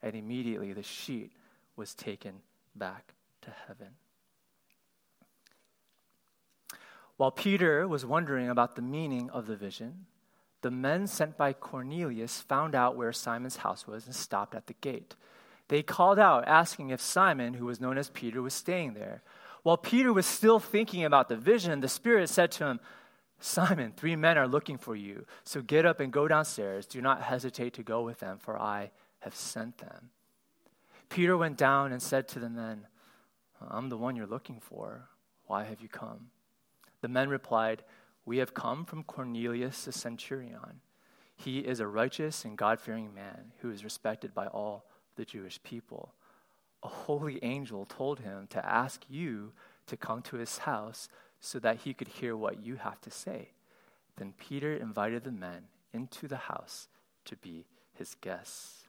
and 0.00 0.14
immediately 0.14 0.72
the 0.72 0.82
sheet 0.82 1.32
was 1.76 1.94
taken 1.94 2.34
back 2.76 3.14
to 3.42 3.50
heaven. 3.66 3.88
While 7.16 7.32
Peter 7.32 7.86
was 7.86 8.06
wondering 8.06 8.48
about 8.48 8.76
the 8.76 8.82
meaning 8.82 9.28
of 9.30 9.46
the 9.46 9.56
vision, 9.56 10.06
the 10.62 10.70
men 10.70 11.06
sent 11.06 11.36
by 11.36 11.52
Cornelius 11.52 12.40
found 12.40 12.74
out 12.74 12.96
where 12.96 13.12
Simon's 13.12 13.56
house 13.56 13.86
was 13.86 14.06
and 14.06 14.14
stopped 14.14 14.54
at 14.54 14.68
the 14.68 14.74
gate. 14.74 15.16
They 15.68 15.82
called 15.82 16.18
out, 16.18 16.46
asking 16.46 16.90
if 16.90 17.00
Simon, 17.00 17.54
who 17.54 17.66
was 17.66 17.80
known 17.80 17.98
as 17.98 18.10
Peter, 18.10 18.40
was 18.40 18.54
staying 18.54 18.94
there. 18.94 19.22
While 19.62 19.76
Peter 19.76 20.12
was 20.12 20.26
still 20.26 20.58
thinking 20.58 21.04
about 21.04 21.28
the 21.28 21.36
vision, 21.36 21.80
the 21.80 21.88
Spirit 21.88 22.28
said 22.28 22.50
to 22.52 22.66
him, 22.66 22.80
Simon, 23.38 23.92
three 23.96 24.16
men 24.16 24.38
are 24.38 24.46
looking 24.46 24.78
for 24.78 24.94
you. 24.94 25.26
So 25.44 25.62
get 25.62 25.84
up 25.84 26.00
and 26.00 26.12
go 26.12 26.28
downstairs. 26.28 26.86
Do 26.86 27.00
not 27.00 27.22
hesitate 27.22 27.74
to 27.74 27.82
go 27.82 28.02
with 28.02 28.20
them, 28.20 28.38
for 28.38 28.58
I 28.58 28.90
have 29.20 29.34
sent 29.34 29.78
them. 29.78 30.10
Peter 31.08 31.36
went 31.36 31.56
down 31.56 31.92
and 31.92 32.00
said 32.00 32.28
to 32.28 32.38
the 32.38 32.48
men, 32.48 32.86
I'm 33.68 33.88
the 33.88 33.96
one 33.96 34.16
you're 34.16 34.26
looking 34.26 34.60
for. 34.60 35.08
Why 35.46 35.64
have 35.64 35.80
you 35.80 35.88
come? 35.88 36.30
The 37.00 37.08
men 37.08 37.28
replied, 37.28 37.82
We 38.24 38.38
have 38.38 38.54
come 38.54 38.84
from 38.84 39.04
Cornelius 39.04 39.84
the 39.84 39.92
centurion. 39.92 40.80
He 41.36 41.58
is 41.58 41.80
a 41.80 41.86
righteous 41.86 42.44
and 42.44 42.56
God 42.56 42.80
fearing 42.80 43.12
man 43.12 43.52
who 43.58 43.70
is 43.70 43.84
respected 43.84 44.34
by 44.34 44.46
all 44.46 44.86
the 45.16 45.24
Jewish 45.24 45.62
people. 45.62 46.14
A 46.82 46.88
holy 46.88 47.38
angel 47.42 47.84
told 47.84 48.20
him 48.20 48.46
to 48.50 48.64
ask 48.64 49.02
you 49.08 49.52
to 49.86 49.96
come 49.96 50.22
to 50.22 50.36
his 50.36 50.58
house 50.58 51.08
so 51.40 51.58
that 51.58 51.78
he 51.78 51.94
could 51.94 52.08
hear 52.08 52.36
what 52.36 52.64
you 52.64 52.76
have 52.76 53.00
to 53.02 53.10
say. 53.10 53.50
Then 54.16 54.34
Peter 54.38 54.74
invited 54.74 55.24
the 55.24 55.32
men 55.32 55.64
into 55.92 56.28
the 56.28 56.36
house 56.36 56.88
to 57.24 57.36
be 57.36 57.64
his 57.94 58.14
guests. 58.20 58.88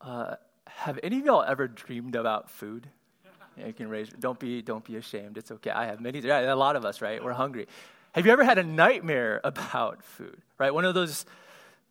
Uh, 0.00 0.36
have 0.66 0.98
any 1.02 1.18
of 1.18 1.24
y'all 1.24 1.42
ever 1.42 1.68
dreamed 1.68 2.14
about 2.14 2.50
food? 2.50 2.88
You 3.56 3.72
can 3.72 3.88
raise. 3.88 4.10
Don't 4.10 4.38
be. 4.38 4.60
Don't 4.60 4.84
be 4.84 4.96
ashamed. 4.96 5.38
It's 5.38 5.50
okay. 5.50 5.70
I 5.70 5.86
have 5.86 6.00
many. 6.00 6.18
A 6.28 6.54
lot 6.54 6.76
of 6.76 6.84
us, 6.84 7.00
right? 7.00 7.22
We're 7.24 7.32
hungry. 7.32 7.66
Have 8.12 8.26
you 8.26 8.32
ever 8.32 8.44
had 8.44 8.58
a 8.58 8.62
nightmare 8.62 9.40
about 9.44 10.02
food? 10.02 10.42
Right, 10.58 10.72
one 10.72 10.84
of 10.84 10.94
those 10.94 11.24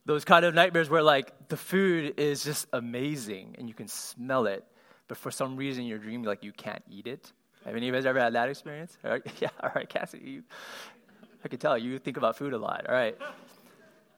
those 0.05 0.23
kind 0.23 0.45
of 0.45 0.53
nightmares 0.53 0.89
where 0.89 1.01
like 1.01 1.49
the 1.49 1.57
food 1.57 2.19
is 2.19 2.43
just 2.43 2.67
amazing 2.73 3.55
and 3.57 3.67
you 3.67 3.73
can 3.73 3.87
smell 3.87 4.45
it, 4.45 4.63
but 5.07 5.17
for 5.17 5.31
some 5.31 5.55
reason 5.55 5.85
you're 5.85 5.97
dreaming 5.97 6.25
like 6.25 6.43
you 6.43 6.51
can't 6.51 6.83
eat 6.89 7.07
it. 7.07 7.31
Have 7.65 7.75
any 7.75 7.87
of 7.87 7.93
you 7.93 7.97
guys 7.97 8.05
ever 8.05 8.19
had 8.19 8.33
that 8.33 8.49
experience? 8.49 8.95
All 9.03 9.11
right, 9.11 9.23
yeah, 9.39 9.49
all 9.61 9.71
right, 9.75 9.89
Cassie. 9.89 10.19
You, 10.23 10.43
I 11.43 11.47
can 11.47 11.59
tell 11.59 11.77
you 11.77 11.97
think 11.97 12.17
about 12.17 12.37
food 12.37 12.53
a 12.53 12.57
lot. 12.57 12.85
All 12.87 12.93
right. 12.93 13.17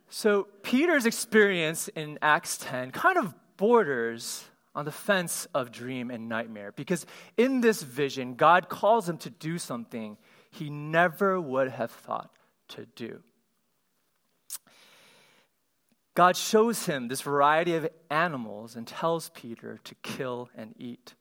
So 0.10 0.48
Peter's 0.64 1.06
experience 1.06 1.90
in 1.90 2.20
Acts 2.22 2.58
10 2.58 2.92
kind 2.92 3.18
of 3.18 3.34
borders 3.58 4.46
on 4.76 4.86
the 4.86 4.92
fence 4.92 5.48
of 5.54 5.72
dream 5.72 6.12
and 6.12 6.30
nightmare 6.30 6.72
because 6.72 7.06
in 7.36 7.62
this 7.62 7.82
vision, 7.82 8.36
God 8.36 8.70
calls 8.70 9.10
him 9.10 9.18
to 9.20 9.30
do 9.30 9.58
something 9.58 10.18
he 10.52 10.70
never 10.70 11.42
would 11.42 11.70
have 11.70 11.92
thought 11.92 12.32
to 12.70 12.86
do. 12.96 13.22
God 16.18 16.36
shows 16.36 16.88
him 16.88 17.10
this 17.10 17.22
variety 17.22 17.76
of 17.76 17.88
animals 18.10 18.76
and 18.76 18.88
tells 18.88 19.30
Peter 19.36 19.80
to 19.84 19.94
kill 20.02 20.50
and 20.56 20.74
eat. 20.80 21.14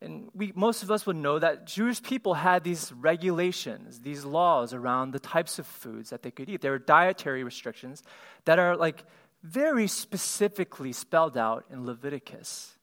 And 0.00 0.30
we, 0.32 0.54
most 0.56 0.82
of 0.82 0.90
us 0.90 1.04
would 1.04 1.16
know 1.16 1.38
that 1.38 1.66
Jewish 1.66 2.02
people 2.02 2.32
had 2.32 2.64
these 2.64 2.94
regulations, 2.94 4.00
these 4.00 4.24
laws 4.24 4.72
around 4.72 5.10
the 5.10 5.18
types 5.18 5.58
of 5.58 5.66
foods 5.66 6.08
that 6.08 6.22
they 6.22 6.30
could 6.30 6.48
eat. 6.48 6.62
There 6.62 6.70
were 6.70 6.78
dietary 6.78 7.44
restrictions 7.44 8.02
that 8.46 8.58
are 8.58 8.74
like 8.74 9.04
very 9.42 9.86
specifically 9.86 10.94
spelled 10.94 11.36
out 11.36 11.66
in 11.70 11.84
Leviticus. 11.84 12.78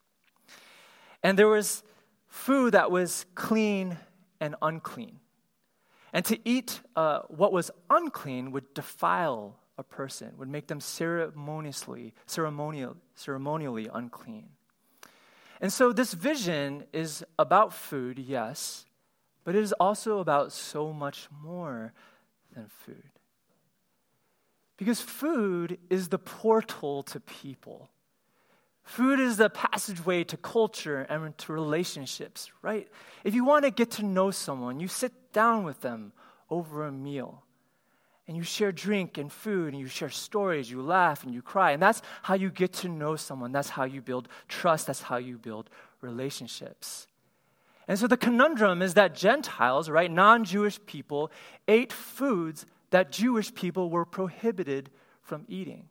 And 1.24 1.36
there 1.36 1.48
was 1.48 1.82
food 2.28 2.76
that 2.76 2.92
was 2.92 3.26
clean 3.34 3.98
and 4.40 4.54
unclean. 4.62 5.20
And 6.14 6.24
to 6.26 6.38
eat 6.48 6.80
uh, 6.96 7.22
what 7.28 7.52
was 7.52 7.72
unclean 7.90 8.52
would 8.52 8.72
defile 8.76 9.58
a 9.78 9.84
person, 9.84 10.34
would 10.38 10.50
make 10.50 10.68
them 10.68 10.82
ceremoniously, 10.82 12.14
ceremonial, 12.26 12.98
ceremonially 13.16 13.90
unclean. 13.94 14.50
And 15.62 15.72
so 15.72 15.92
this 15.92 16.14
vision 16.14 16.84
is 16.94 17.24
about 17.38 17.74
food, 17.74 18.20
yes, 18.20 18.86
but 19.44 19.56
it 19.56 19.64
is 19.64 19.74
also 19.74 20.20
about 20.20 20.52
so 20.52 20.92
much 20.92 21.28
more 21.44 21.94
than 22.54 22.68
food. 22.68 23.04
Because 24.78 25.02
food 25.02 25.80
is 25.90 26.10
the 26.10 26.20
portal 26.20 27.02
to 27.04 27.20
people. 27.20 27.90
Food 28.84 29.20
is 29.20 29.38
the 29.38 29.50
passageway 29.50 30.24
to 30.26 30.38
culture 30.38 31.02
and 31.10 31.38
to 31.40 31.54
relationships, 31.54 32.52
right? 32.62 32.88
If 33.24 33.34
you 33.34 33.44
want 33.44 33.66
to 33.66 33.72
get 33.72 33.92
to 33.92 34.06
know 34.06 34.32
someone, 34.32 34.80
you 34.80 34.88
sit 34.88 35.34
down 35.34 35.64
with 35.64 35.82
them 35.82 36.14
over 36.50 36.86
a 36.86 36.92
meal 36.92 37.44
and 38.28 38.36
you 38.36 38.44
share 38.44 38.72
drink 38.72 39.18
and 39.18 39.32
food 39.32 39.74
and 39.74 39.80
you 39.80 39.88
share 39.88 40.10
stories, 40.10 40.70
you 40.70 40.82
laugh 40.82 41.24
and 41.24 41.34
you 41.34 41.42
cry. 41.42 41.72
And 41.72 41.82
that's 41.82 42.02
how 42.24 42.34
you 42.34 42.50
get 42.50 42.74
to 42.74 42.90
know 42.90 43.16
someone. 43.16 43.52
That's 43.52 43.70
how 43.70 43.86
you 43.86 44.02
build 44.02 44.28
trust. 44.48 44.88
That's 44.88 45.02
how 45.02 45.18
you 45.18 45.38
build 45.38 45.70
relationships. 46.02 47.08
And 47.88 47.98
so 47.98 48.06
the 48.06 48.18
conundrum 48.18 48.82
is 48.82 48.96
that 48.96 49.16
Gentiles, 49.16 49.90
right, 49.90 50.12
non 50.12 50.44
Jewish 50.44 50.78
people, 50.86 51.32
ate 51.68 51.94
foods 51.94 52.66
that 52.90 53.12
Jewish 53.12 53.54
people 53.54 53.90
were 53.90 54.06
prohibited 54.06 54.90
from 55.22 55.46
eating. 55.48 55.88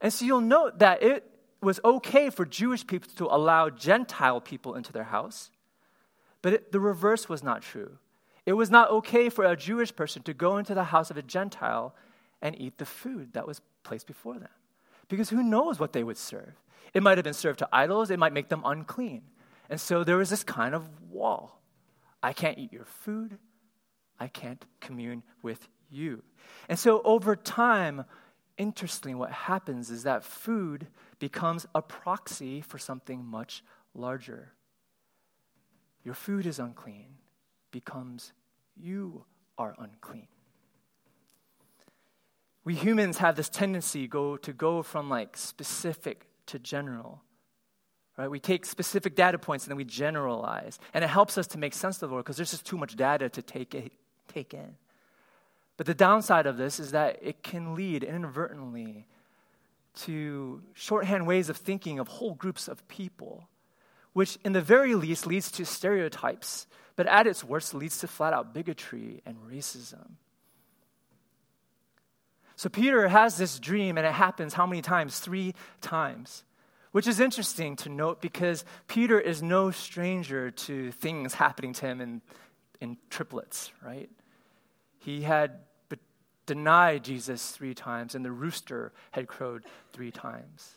And 0.00 0.12
so 0.12 0.26
you'll 0.26 0.40
note 0.42 0.78
that 0.80 1.02
it 1.02 1.24
was 1.62 1.80
okay 1.84 2.28
for 2.28 2.44
Jewish 2.44 2.86
people 2.86 3.10
to 3.16 3.26
allow 3.34 3.70
Gentile 3.70 4.40
people 4.42 4.74
into 4.74 4.92
their 4.92 5.04
house, 5.04 5.50
but 6.42 6.52
it, 6.52 6.72
the 6.72 6.80
reverse 6.80 7.28
was 7.30 7.42
not 7.42 7.62
true. 7.62 7.98
It 8.46 8.52
was 8.52 8.70
not 8.70 8.90
okay 8.90 9.28
for 9.28 9.44
a 9.44 9.56
Jewish 9.56 9.94
person 9.94 10.22
to 10.22 10.32
go 10.32 10.56
into 10.56 10.72
the 10.72 10.84
house 10.84 11.10
of 11.10 11.16
a 11.16 11.22
Gentile 11.22 11.94
and 12.40 12.58
eat 12.58 12.78
the 12.78 12.86
food 12.86 13.32
that 13.32 13.46
was 13.46 13.60
placed 13.82 14.06
before 14.06 14.38
them. 14.38 14.48
Because 15.08 15.30
who 15.30 15.42
knows 15.42 15.80
what 15.80 15.92
they 15.92 16.04
would 16.04 16.16
serve? 16.16 16.54
It 16.94 17.02
might 17.02 17.18
have 17.18 17.24
been 17.24 17.34
served 17.34 17.58
to 17.58 17.68
idols, 17.72 18.10
it 18.10 18.20
might 18.20 18.32
make 18.32 18.48
them 18.48 18.62
unclean. 18.64 19.22
And 19.68 19.80
so 19.80 20.04
there 20.04 20.16
was 20.16 20.30
this 20.30 20.44
kind 20.44 20.74
of 20.74 20.88
wall. 21.10 21.60
I 22.22 22.32
can't 22.32 22.56
eat 22.56 22.72
your 22.72 22.84
food, 22.84 23.38
I 24.18 24.28
can't 24.28 24.64
commune 24.80 25.24
with 25.42 25.68
you. 25.90 26.22
And 26.68 26.78
so 26.78 27.02
over 27.02 27.34
time, 27.34 28.04
interestingly, 28.56 29.14
what 29.14 29.32
happens 29.32 29.90
is 29.90 30.04
that 30.04 30.24
food 30.24 30.86
becomes 31.18 31.66
a 31.74 31.82
proxy 31.82 32.60
for 32.60 32.78
something 32.78 33.24
much 33.24 33.64
larger. 33.92 34.52
Your 36.04 36.14
food 36.14 36.46
is 36.46 36.60
unclean 36.60 37.16
becomes 37.80 38.32
you 38.74 39.22
are 39.58 39.74
unclean. 39.78 40.28
We 42.64 42.74
humans 42.74 43.18
have 43.18 43.36
this 43.36 43.50
tendency 43.50 44.08
go, 44.08 44.38
to 44.38 44.54
go 44.54 44.82
from 44.82 45.10
like 45.10 45.36
specific 45.36 46.26
to 46.46 46.58
general. 46.58 47.20
Right? 48.16 48.30
We 48.30 48.40
take 48.40 48.64
specific 48.64 49.14
data 49.14 49.38
points 49.38 49.64
and 49.64 49.70
then 49.72 49.76
we 49.76 49.84
generalize. 49.84 50.78
And 50.94 51.04
it 51.04 51.08
helps 51.08 51.36
us 51.36 51.46
to 51.48 51.58
make 51.58 51.74
sense 51.74 51.96
of 51.96 52.08
the 52.08 52.14
world 52.14 52.24
because 52.24 52.38
there's 52.38 52.50
just 52.50 52.64
too 52.64 52.78
much 52.78 52.96
data 52.96 53.28
to 53.28 53.42
take, 53.42 53.74
it, 53.74 53.92
take 54.26 54.54
in. 54.54 54.76
But 55.76 55.84
the 55.84 55.94
downside 55.94 56.46
of 56.46 56.56
this 56.56 56.80
is 56.80 56.92
that 56.92 57.18
it 57.20 57.42
can 57.42 57.74
lead 57.74 58.02
inadvertently 58.02 59.04
to 60.06 60.62
shorthand 60.72 61.26
ways 61.26 61.50
of 61.50 61.58
thinking 61.58 61.98
of 61.98 62.08
whole 62.08 62.32
groups 62.32 62.68
of 62.68 62.88
people, 62.88 63.48
which 64.14 64.38
in 64.46 64.54
the 64.54 64.62
very 64.62 64.94
least 64.94 65.26
leads 65.26 65.50
to 65.50 65.66
stereotypes 65.66 66.66
but 66.96 67.06
at 67.06 67.26
its 67.26 67.44
worst 67.44 67.74
leads 67.74 67.98
to 67.98 68.08
flat 68.08 68.32
out 68.32 68.52
bigotry 68.52 69.22
and 69.24 69.36
racism. 69.50 70.12
So 72.56 72.70
Peter 72.70 73.06
has 73.08 73.36
this 73.36 73.58
dream, 73.58 73.98
and 73.98 74.06
it 74.06 74.14
happens 74.14 74.54
how 74.54 74.66
many 74.66 74.80
times? 74.80 75.20
Three 75.20 75.54
times. 75.82 76.42
Which 76.92 77.06
is 77.06 77.20
interesting 77.20 77.76
to 77.76 77.90
note 77.90 78.22
because 78.22 78.64
Peter 78.88 79.20
is 79.20 79.42
no 79.42 79.70
stranger 79.70 80.50
to 80.50 80.90
things 80.92 81.34
happening 81.34 81.74
to 81.74 81.86
him 81.86 82.00
in, 82.00 82.22
in 82.80 82.96
triplets, 83.10 83.70
right? 83.84 84.08
He 84.98 85.20
had 85.22 85.60
denied 86.46 87.04
Jesus 87.04 87.50
three 87.50 87.74
times, 87.74 88.14
and 88.14 88.24
the 88.24 88.30
rooster 88.30 88.92
had 89.10 89.26
crowed 89.26 89.64
three 89.92 90.10
times. 90.10 90.76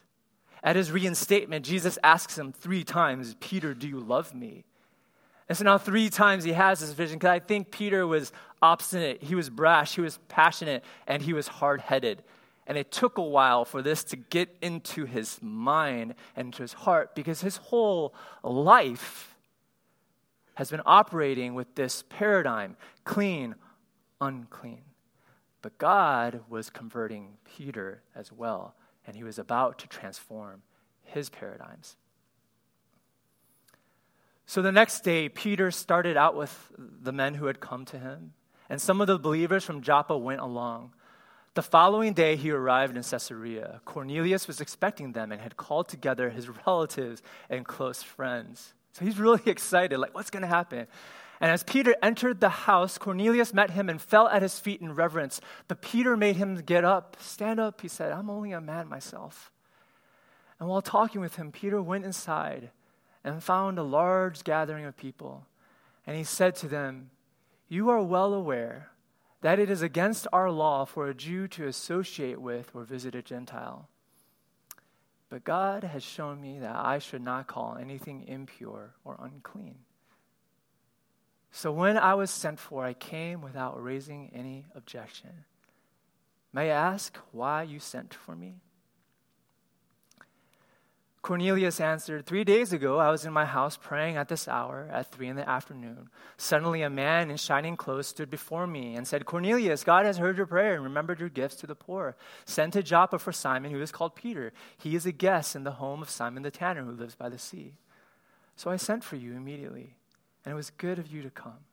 At 0.61 0.75
his 0.75 0.91
reinstatement, 0.91 1.65
Jesus 1.65 1.97
asks 2.03 2.37
him 2.37 2.51
three 2.51 2.83
times, 2.83 3.35
Peter, 3.39 3.73
do 3.73 3.87
you 3.87 3.99
love 3.99 4.33
me? 4.35 4.65
And 5.49 5.57
so 5.57 5.63
now, 5.63 5.79
three 5.79 6.11
times 6.11 6.43
he 6.43 6.53
has 6.53 6.79
this 6.79 6.91
vision 6.91 7.17
because 7.17 7.31
I 7.31 7.39
think 7.39 7.71
Peter 7.71 8.05
was 8.05 8.31
obstinate, 8.61 9.23
he 9.23 9.33
was 9.33 9.49
brash, 9.49 9.95
he 9.95 10.01
was 10.01 10.19
passionate, 10.27 10.83
and 11.07 11.23
he 11.23 11.33
was 11.33 11.47
hard 11.47 11.81
headed. 11.81 12.23
And 12.67 12.77
it 12.77 12.91
took 12.91 13.17
a 13.17 13.23
while 13.23 13.65
for 13.65 13.81
this 13.81 14.03
to 14.05 14.15
get 14.15 14.55
into 14.61 15.05
his 15.05 15.39
mind 15.41 16.13
and 16.35 16.47
into 16.47 16.61
his 16.61 16.73
heart 16.73 17.15
because 17.15 17.41
his 17.41 17.57
whole 17.57 18.13
life 18.43 19.35
has 20.53 20.69
been 20.69 20.83
operating 20.85 21.55
with 21.55 21.73
this 21.73 22.03
paradigm 22.09 22.77
clean, 23.03 23.55
unclean. 24.21 24.83
But 25.63 25.79
God 25.79 26.41
was 26.47 26.69
converting 26.69 27.37
Peter 27.43 28.03
as 28.13 28.31
well, 28.31 28.75
and 29.07 29.15
he 29.15 29.23
was 29.23 29.39
about 29.39 29.79
to 29.79 29.87
transform 29.87 30.61
his 31.01 31.27
paradigms. 31.27 31.97
So 34.49 34.63
the 34.63 34.71
next 34.71 35.01
day, 35.01 35.29
Peter 35.29 35.69
started 35.69 36.17
out 36.17 36.35
with 36.35 36.71
the 36.75 37.11
men 37.11 37.35
who 37.35 37.45
had 37.45 37.59
come 37.59 37.85
to 37.85 37.99
him, 37.99 38.33
and 38.67 38.81
some 38.81 38.99
of 38.99 39.05
the 39.05 39.19
believers 39.19 39.63
from 39.63 39.83
Joppa 39.83 40.17
went 40.17 40.41
along. 40.41 40.95
The 41.53 41.61
following 41.61 42.13
day, 42.13 42.35
he 42.35 42.49
arrived 42.49 42.97
in 42.97 43.03
Caesarea. 43.03 43.79
Cornelius 43.85 44.47
was 44.47 44.59
expecting 44.59 45.11
them 45.11 45.31
and 45.31 45.39
had 45.39 45.55
called 45.55 45.87
together 45.87 46.31
his 46.31 46.49
relatives 46.65 47.21
and 47.47 47.63
close 47.63 48.01
friends. 48.01 48.73
So 48.93 49.05
he's 49.05 49.19
really 49.19 49.43
excited, 49.45 49.99
like, 49.99 50.15
what's 50.15 50.31
going 50.31 50.41
to 50.41 50.47
happen? 50.47 50.87
And 51.39 51.51
as 51.51 51.61
Peter 51.61 51.95
entered 52.01 52.39
the 52.39 52.49
house, 52.49 52.97
Cornelius 52.97 53.53
met 53.53 53.69
him 53.69 53.87
and 53.87 54.01
fell 54.01 54.27
at 54.29 54.41
his 54.41 54.59
feet 54.59 54.81
in 54.81 54.95
reverence. 54.95 55.41
But 55.67 55.83
Peter 55.83 56.17
made 56.17 56.37
him 56.37 56.55
get 56.55 56.83
up. 56.83 57.17
Stand 57.19 57.59
up, 57.59 57.81
he 57.81 57.87
said. 57.87 58.11
I'm 58.11 58.31
only 58.31 58.53
a 58.53 58.61
man 58.61 58.89
myself. 58.89 59.51
And 60.59 60.67
while 60.67 60.81
talking 60.81 61.21
with 61.21 61.35
him, 61.35 61.51
Peter 61.51 61.79
went 61.79 62.03
inside 62.03 62.71
and 63.23 63.43
found 63.43 63.77
a 63.77 63.83
large 63.83 64.43
gathering 64.43 64.85
of 64.85 64.97
people. 64.97 65.45
And 66.07 66.15
he 66.15 66.23
said 66.23 66.55
to 66.57 66.67
them, 66.67 67.11
You 67.67 67.89
are 67.89 68.01
well 68.01 68.33
aware 68.33 68.91
that 69.41 69.59
it 69.59 69.69
is 69.69 69.81
against 69.81 70.27
our 70.33 70.51
law 70.51 70.85
for 70.85 71.07
a 71.07 71.13
Jew 71.13 71.47
to 71.49 71.67
associate 71.67 72.41
with 72.41 72.71
or 72.73 72.83
visit 72.83 73.15
a 73.15 73.21
Gentile. 73.21 73.87
But 75.29 75.43
God 75.43 75.83
has 75.83 76.03
shown 76.03 76.41
me 76.41 76.59
that 76.59 76.75
I 76.75 76.99
should 76.99 77.21
not 77.21 77.47
call 77.47 77.77
anything 77.79 78.27
impure 78.27 78.95
or 79.05 79.17
unclean. 79.19 79.77
So 81.51 81.71
when 81.71 81.97
I 81.97 82.15
was 82.15 82.31
sent 82.31 82.59
for, 82.59 82.83
I 82.83 82.93
came 82.93 83.41
without 83.41 83.81
raising 83.81 84.31
any 84.33 84.65
objection. 84.75 85.45
May 86.51 86.71
I 86.71 86.91
ask 86.93 87.17
why 87.31 87.63
you 87.63 87.79
sent 87.79 88.13
for 88.13 88.35
me? 88.35 88.61
Cornelius 91.21 91.81
answered, 91.81 92.25
Three 92.25 92.45
days 92.45 92.71
ago, 92.71 92.97
I 92.97 93.11
was 93.11 93.25
in 93.25 93.33
my 93.33 93.43
house 93.43 93.77
praying 93.77 94.15
at 94.15 94.29
this 94.29 94.47
hour, 94.47 94.87
at 94.91 95.11
three 95.11 95.27
in 95.27 95.35
the 95.35 95.47
afternoon. 95.47 96.09
Suddenly, 96.37 96.81
a 96.81 96.89
man 96.89 97.29
in 97.29 97.35
shining 97.35 97.75
clothes 97.75 98.07
stood 98.07 98.29
before 98.29 98.65
me 98.65 98.95
and 98.95 99.05
said, 99.05 99.25
Cornelius, 99.25 99.83
God 99.83 100.05
has 100.05 100.17
heard 100.17 100.37
your 100.37 100.45
prayer 100.45 100.75
and 100.75 100.83
remembered 100.83 101.19
your 101.19 101.27
gifts 101.27 101.55
to 101.57 101.67
the 101.67 101.75
poor. 101.75 102.15
Send 102.45 102.71
to 102.73 102.81
Joppa 102.81 103.19
for 103.19 103.33
Simon, 103.33 103.71
who 103.71 103.81
is 103.81 103.91
called 103.91 104.15
Peter. 104.15 104.53
He 104.77 104.95
is 104.95 105.05
a 105.05 105.11
guest 105.11 105.57
in 105.57 105.65
the 105.65 105.71
home 105.71 106.01
of 106.01 106.09
Simon 106.09 106.43
the 106.43 106.51
tanner, 106.51 106.83
who 106.83 106.91
lives 106.91 107.15
by 107.15 107.27
the 107.27 107.37
sea. 107.37 107.73
So 108.55 108.71
I 108.71 108.77
sent 108.77 109.03
for 109.03 109.17
you 109.17 109.33
immediately, 109.33 109.95
and 110.45 110.53
it 110.53 110.55
was 110.55 110.69
good 110.69 110.99
of 110.99 111.07
you 111.07 111.21
to 111.21 111.29
come. 111.29 111.65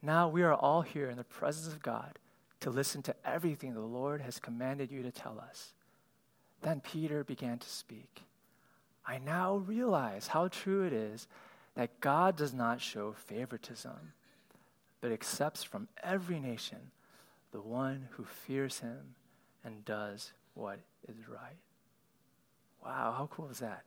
Now 0.00 0.28
we 0.28 0.42
are 0.42 0.54
all 0.54 0.82
here 0.82 1.10
in 1.10 1.18
the 1.18 1.24
presence 1.24 1.72
of 1.72 1.82
God 1.82 2.18
to 2.60 2.70
listen 2.70 3.02
to 3.02 3.14
everything 3.24 3.74
the 3.74 3.80
Lord 3.80 4.22
has 4.22 4.38
commanded 4.38 4.90
you 4.90 5.02
to 5.02 5.10
tell 5.10 5.38
us. 5.38 5.74
Then 6.62 6.80
Peter 6.80 7.22
began 7.22 7.58
to 7.58 7.68
speak. 7.68 8.22
I 9.06 9.18
now 9.18 9.56
realize 9.56 10.28
how 10.28 10.48
true 10.48 10.84
it 10.84 10.92
is 10.92 11.26
that 11.74 12.00
God 12.00 12.36
does 12.36 12.52
not 12.52 12.80
show 12.80 13.12
favoritism, 13.12 14.12
but 15.00 15.12
accepts 15.12 15.62
from 15.62 15.88
every 16.02 16.38
nation 16.38 16.90
the 17.50 17.60
one 17.60 18.08
who 18.12 18.24
fears 18.24 18.80
him 18.80 19.14
and 19.64 19.84
does 19.84 20.32
what 20.54 20.78
is 21.08 21.28
right. 21.28 21.56
Wow, 22.84 23.14
how 23.16 23.28
cool 23.30 23.48
is 23.48 23.58
that? 23.58 23.82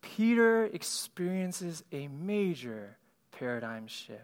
Peter 0.00 0.64
experiences 0.66 1.84
a 1.92 2.08
major 2.08 2.96
paradigm 3.30 3.86
shift. 3.86 4.20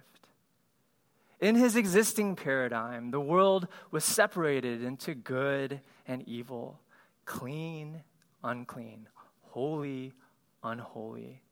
In 1.40 1.54
his 1.54 1.76
existing 1.76 2.34
paradigm, 2.34 3.10
the 3.10 3.20
world 3.20 3.68
was 3.90 4.04
separated 4.04 4.82
into 4.82 5.14
good 5.14 5.80
and 6.06 6.26
evil, 6.26 6.80
clean, 7.24 8.02
unclean, 8.42 9.06
holy, 9.50 10.12
unholy. 10.62 11.42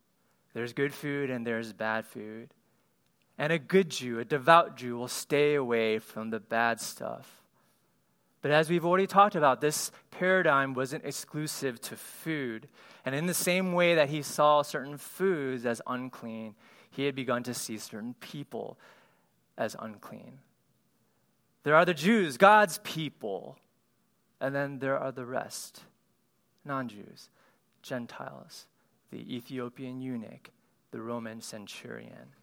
There's 0.55 0.73
good 0.73 0.95
food 0.95 1.31
and 1.31 1.47
there's 1.47 1.73
bad 1.73 2.07
food. 2.07 2.50
And 3.38 3.53
a 3.53 3.59
good 3.59 3.91
Jew, 3.91 4.19
a 4.19 4.25
devout 4.25 4.76
Jew, 4.76 4.97
will 4.97 5.09
stay 5.09 5.55
away 5.55 5.99
from 5.99 6.31
the 6.31 6.40
bad 6.40 6.81
stuff. 6.81 7.42
But 8.40 8.51
as 8.51 8.70
we've 8.70 8.85
already 8.85 9.07
talked 9.07 9.35
about, 9.35 9.61
this 9.61 9.90
paradigm 10.11 10.73
wasn't 10.73 11.05
exclusive 11.05 11.81
to 11.83 11.97
food. 11.97 12.68
And 13.05 13.14
in 13.14 13.27
the 13.27 13.35
same 13.35 13.73
way 13.73 13.94
that 13.97 14.09
he 14.09 14.23
saw 14.23 14.62
certain 14.62 14.99
foods 14.99 15.66
as 15.66 15.83
unclean, 15.87 16.55
he 16.90 17.05
had 17.05 17.14
begun 17.14 17.42
to 17.42 17.55
see 17.55 17.77
certain 17.77 18.14
people 18.20 18.79
as 19.59 19.77
unclean. 19.79 20.38
There 21.64 21.75
are 21.75 21.85
the 21.85 21.94
Jews, 21.94 22.37
God's 22.37 22.79
people, 22.85 23.59
and 24.40 24.55
then 24.55 24.79
there 24.79 24.99
are 24.99 25.12
the 25.12 25.27
rest, 25.27 25.83
non 26.64 26.88
Jews. 26.88 27.29
Gentiles, 27.87 28.66
the 29.11 29.37
Ethiopian 29.37 30.01
eunuch, 30.01 30.51
the 30.90 31.01
Roman 31.01 31.40
centurion. 31.40 32.35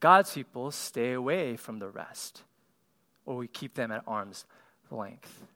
God's 0.00 0.32
people 0.32 0.70
stay 0.70 1.12
away 1.12 1.56
from 1.56 1.78
the 1.78 1.88
rest, 1.88 2.42
or 3.26 3.36
we 3.36 3.48
keep 3.48 3.74
them 3.74 3.92
at 3.92 4.02
arm's 4.06 4.44
length. 4.90 5.46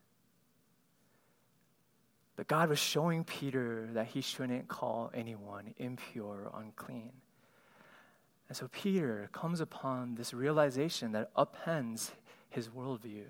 But 2.36 2.46
God 2.46 2.68
was 2.68 2.78
showing 2.78 3.24
Peter 3.24 3.88
that 3.94 4.06
he 4.06 4.20
shouldn't 4.20 4.68
call 4.68 5.10
anyone 5.12 5.74
impure 5.76 6.48
or 6.52 6.60
unclean. 6.60 7.12
And 8.48 8.56
so 8.56 8.68
Peter 8.68 9.28
comes 9.32 9.60
upon 9.60 10.14
this 10.14 10.32
realization 10.32 11.12
that 11.12 11.34
upends 11.34 12.12
his 12.48 12.68
worldview. 12.68 13.24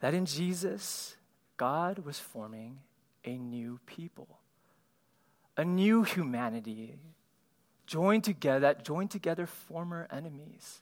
That 0.00 0.14
in 0.14 0.26
Jesus, 0.26 1.16
God 1.56 1.98
was 2.00 2.18
forming 2.18 2.78
a 3.24 3.36
new 3.36 3.80
people, 3.86 4.40
a 5.56 5.64
new 5.64 6.02
humanity, 6.02 6.96
joined 7.86 8.24
together, 8.24 8.60
that 8.60 8.84
joined 8.84 9.10
together 9.10 9.46
former 9.46 10.08
enemies, 10.10 10.80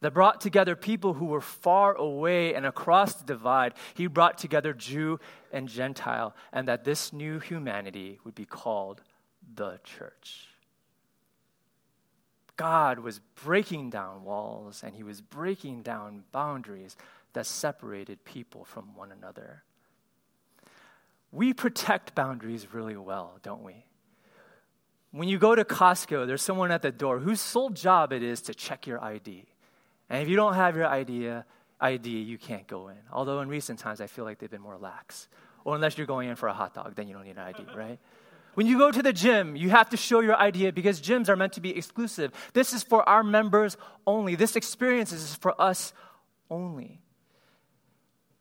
that 0.00 0.12
brought 0.12 0.40
together 0.40 0.76
people 0.76 1.14
who 1.14 1.26
were 1.26 1.40
far 1.40 1.94
away 1.94 2.54
and 2.54 2.66
across 2.66 3.14
the 3.14 3.24
divide. 3.24 3.74
He 3.94 4.06
brought 4.06 4.36
together 4.38 4.72
Jew 4.72 5.18
and 5.52 5.68
Gentile, 5.68 6.34
and 6.52 6.68
that 6.68 6.84
this 6.84 7.12
new 7.12 7.38
humanity 7.38 8.18
would 8.24 8.34
be 8.34 8.44
called 8.44 9.02
the 9.54 9.80
church. 9.82 10.48
God 12.56 13.00
was 13.00 13.20
breaking 13.42 13.90
down 13.90 14.24
walls 14.24 14.82
and 14.84 14.94
he 14.94 15.02
was 15.02 15.20
breaking 15.20 15.82
down 15.82 16.22
boundaries 16.30 16.96
that 17.32 17.46
separated 17.46 18.24
people 18.24 18.64
from 18.64 18.94
one 18.94 19.10
another 19.10 19.64
we 21.34 21.52
protect 21.52 22.14
boundaries 22.14 22.72
really 22.72 22.96
well, 22.96 23.38
don't 23.42 23.62
we? 23.62 23.84
When 25.10 25.28
you 25.28 25.38
go 25.38 25.54
to 25.54 25.64
Costco, 25.64 26.26
there's 26.26 26.42
someone 26.42 26.70
at 26.70 26.82
the 26.82 26.92
door 26.92 27.18
whose 27.18 27.40
sole 27.40 27.70
job 27.70 28.12
it 28.12 28.22
is 28.22 28.40
to 28.42 28.54
check 28.54 28.86
your 28.86 29.02
ID. 29.02 29.44
And 30.08 30.22
if 30.22 30.28
you 30.28 30.36
don't 30.36 30.54
have 30.54 30.76
your 30.76 30.86
ID, 30.86 31.28
uh, 31.28 31.42
ID, 31.80 32.08
you 32.08 32.38
can't 32.38 32.66
go 32.66 32.88
in. 32.88 32.98
Although 33.12 33.40
in 33.40 33.48
recent 33.48 33.78
times, 33.78 34.00
I 34.00 34.06
feel 34.06 34.24
like 34.24 34.38
they've 34.38 34.50
been 34.50 34.60
more 34.60 34.78
lax. 34.78 35.28
Or 35.64 35.74
unless 35.74 35.98
you're 35.98 36.06
going 36.06 36.28
in 36.28 36.36
for 36.36 36.48
a 36.48 36.52
hot 36.52 36.74
dog, 36.74 36.94
then 36.94 37.08
you 37.08 37.14
don't 37.14 37.24
need 37.24 37.36
an 37.36 37.38
ID, 37.38 37.66
right? 37.76 37.98
When 38.54 38.66
you 38.68 38.78
go 38.78 38.92
to 38.92 39.02
the 39.02 39.12
gym, 39.12 39.56
you 39.56 39.70
have 39.70 39.90
to 39.90 39.96
show 39.96 40.20
your 40.20 40.36
ID 40.36 40.70
because 40.70 41.00
gyms 41.00 41.28
are 41.28 41.36
meant 41.36 41.54
to 41.54 41.60
be 41.60 41.76
exclusive. 41.76 42.32
This 42.52 42.72
is 42.72 42.84
for 42.84 43.08
our 43.08 43.24
members 43.24 43.76
only. 44.06 44.36
This 44.36 44.54
experience 44.54 45.12
is 45.12 45.34
for 45.34 45.60
us 45.60 45.92
only. 46.48 47.00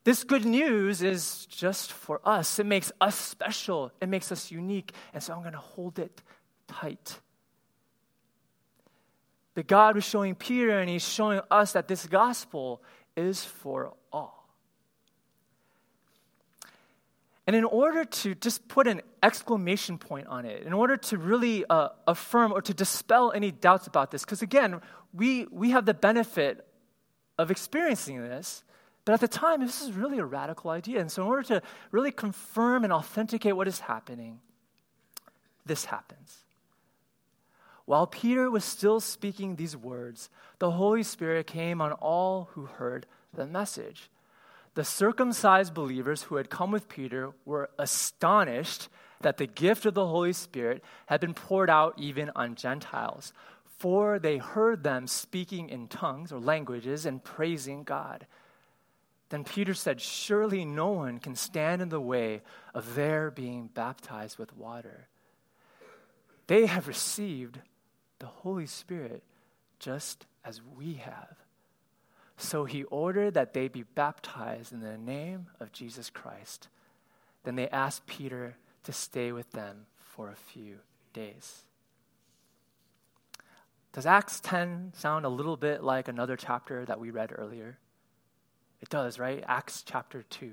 This 0.04 0.24
good 0.24 0.46
news 0.46 1.02
is 1.02 1.46
just 1.46 1.94
for 1.94 2.20
us. 2.26 2.60
It 2.60 2.66
makes 2.66 2.92
us 3.00 3.16
special, 3.16 3.92
it 4.02 4.10
makes 4.10 4.32
us 4.32 4.52
unique. 4.52 4.92
And 5.14 5.24
so 5.24 5.34
I'm 5.34 5.42
going 5.42 5.54
to 5.54 5.60
hold 5.60 6.00
it 6.00 6.22
tight. 6.68 7.20
But 9.56 9.68
God 9.68 9.96
was 9.96 10.04
showing 10.04 10.36
Peter 10.36 10.80
and 10.80 10.90
he's 10.90 11.08
showing 11.08 11.40
us 11.50 11.74
that 11.74 11.88
this 11.88 12.06
gospel 12.06 12.82
is 13.16 13.46
for 13.46 13.94
all. 14.12 14.44
And 17.46 17.56
in 17.56 17.66
order 17.66 18.06
to 18.06 18.36
just 18.36 18.68
put 18.68 18.88
an 18.88 19.02
exclamation 19.22 19.98
point 19.98 20.28
on 20.28 20.46
it, 20.46 20.64
in 20.64 20.72
order 20.72 20.96
to 20.96 21.18
really 21.18 21.66
uh, 21.70 21.90
affirm 22.08 22.54
or 22.54 22.62
to 22.62 22.74
dispel 22.74 23.34
any 23.34 23.52
doubts 23.52 23.86
about 23.86 24.12
this, 24.12 24.24
because 24.24 24.42
again, 24.42 24.82
we, 25.14 25.46
we 25.52 25.72
have 25.72 25.86
the 25.86 25.94
benefit 25.94 26.66
of 27.38 27.52
experiencing 27.52 28.22
this, 28.22 28.64
but 29.06 29.14
at 29.14 29.20
the 29.20 29.28
time, 29.28 29.62
this 29.62 29.82
is 29.82 29.92
really 29.92 30.20
a 30.20 30.26
radical 30.26 30.72
idea. 30.72 31.00
And 31.00 31.12
so, 31.12 31.24
in 31.24 31.28
order 31.28 31.44
to 31.44 31.62
really 31.92 32.12
confirm 32.12 32.84
and 32.84 32.94
authenticate 32.94 33.56
what 33.56 33.68
is 33.68 33.80
happening, 33.80 34.40
this 35.66 35.86
happens. 35.86 36.40
While 37.86 38.08
Peter 38.08 38.50
was 38.50 38.64
still 38.64 39.02
speaking 39.02 39.56
these 39.56 39.76
words, 39.76 40.30
the 40.60 40.72
Holy 40.72 41.04
Spirit 41.04 41.48
came 41.48 41.82
on 41.82 41.92
all 41.92 42.50
who 42.54 42.66
heard 42.66 43.06
the 43.34 43.46
message. 43.46 44.10
The 44.76 44.86
circumcised 44.86 45.74
believers 45.74 46.24
who 46.24 46.38
had 46.38 46.50
come 46.50 46.72
with 46.72 46.88
Peter 46.88 47.32
were 47.46 47.70
astonished 47.78 48.88
that 49.22 49.38
the 49.38 49.48
gift 49.48 49.86
of 49.86 49.94
the 49.94 50.08
Holy 50.08 50.34
Spirit 50.34 50.84
had 51.08 51.20
been 51.20 51.34
poured 51.34 51.70
out 51.70 51.94
even 51.98 52.32
on 52.36 52.56
Gentiles, 52.56 53.34
for 53.66 54.18
they 54.18 54.38
heard 54.38 54.84
them 54.84 55.08
speaking 55.08 55.70
in 55.70 55.88
tongues 55.88 56.32
or 56.32 56.40
languages 56.40 57.06
and 57.06 57.24
praising 57.24 57.84
God. 57.84 58.26
Then 59.30 59.44
Peter 59.44 59.74
said, 59.74 60.00
Surely 60.00 60.66
no 60.66 60.92
one 60.92 61.20
can 61.20 61.36
stand 61.36 61.82
in 61.82 61.90
the 61.90 62.00
way 62.00 62.42
of 62.74 62.96
their 62.96 63.32
being 63.32 63.68
baptized 63.68 64.38
with 64.38 64.56
water. 64.56 65.08
they 66.48 66.66
have 66.66 66.88
received 66.88 67.60
the 68.20 68.26
Holy 68.26 68.66
Spirit 68.66 69.24
just 69.80 70.26
as 70.46 70.62
we 70.78 70.96
have. 70.96 71.36
So 72.38 72.66
he 72.66 72.84
ordered 72.86 73.34
that 73.36 73.54
they 73.54 73.68
be 73.68 73.84
baptized 73.84 74.74
in 74.74 74.82
the 74.82 74.98
name 74.98 75.48
of 75.60 75.72
Jesus 75.72 76.10
Christ. 76.10 76.68
Then 77.44 77.56
they 77.56 77.70
asked 77.70 78.06
Peter 78.06 78.58
to 78.84 78.92
stay 78.92 79.32
with 79.32 79.52
them 79.52 79.86
for 80.00 80.30
a 80.30 80.36
few 80.36 80.80
days. 81.14 81.64
Does 83.94 84.06
Acts 84.06 84.40
10 84.40 84.94
sound 84.96 85.26
a 85.26 85.30
little 85.30 85.56
bit 85.56 85.84
like 85.84 86.08
another 86.08 86.36
chapter 86.36 86.84
that 86.86 87.00
we 87.00 87.12
read 87.12 87.32
earlier? 87.36 87.78
It 88.84 88.90
does, 88.90 89.18
right? 89.18 89.42
Acts 89.48 89.82
chapter 89.82 90.24
2. 90.24 90.52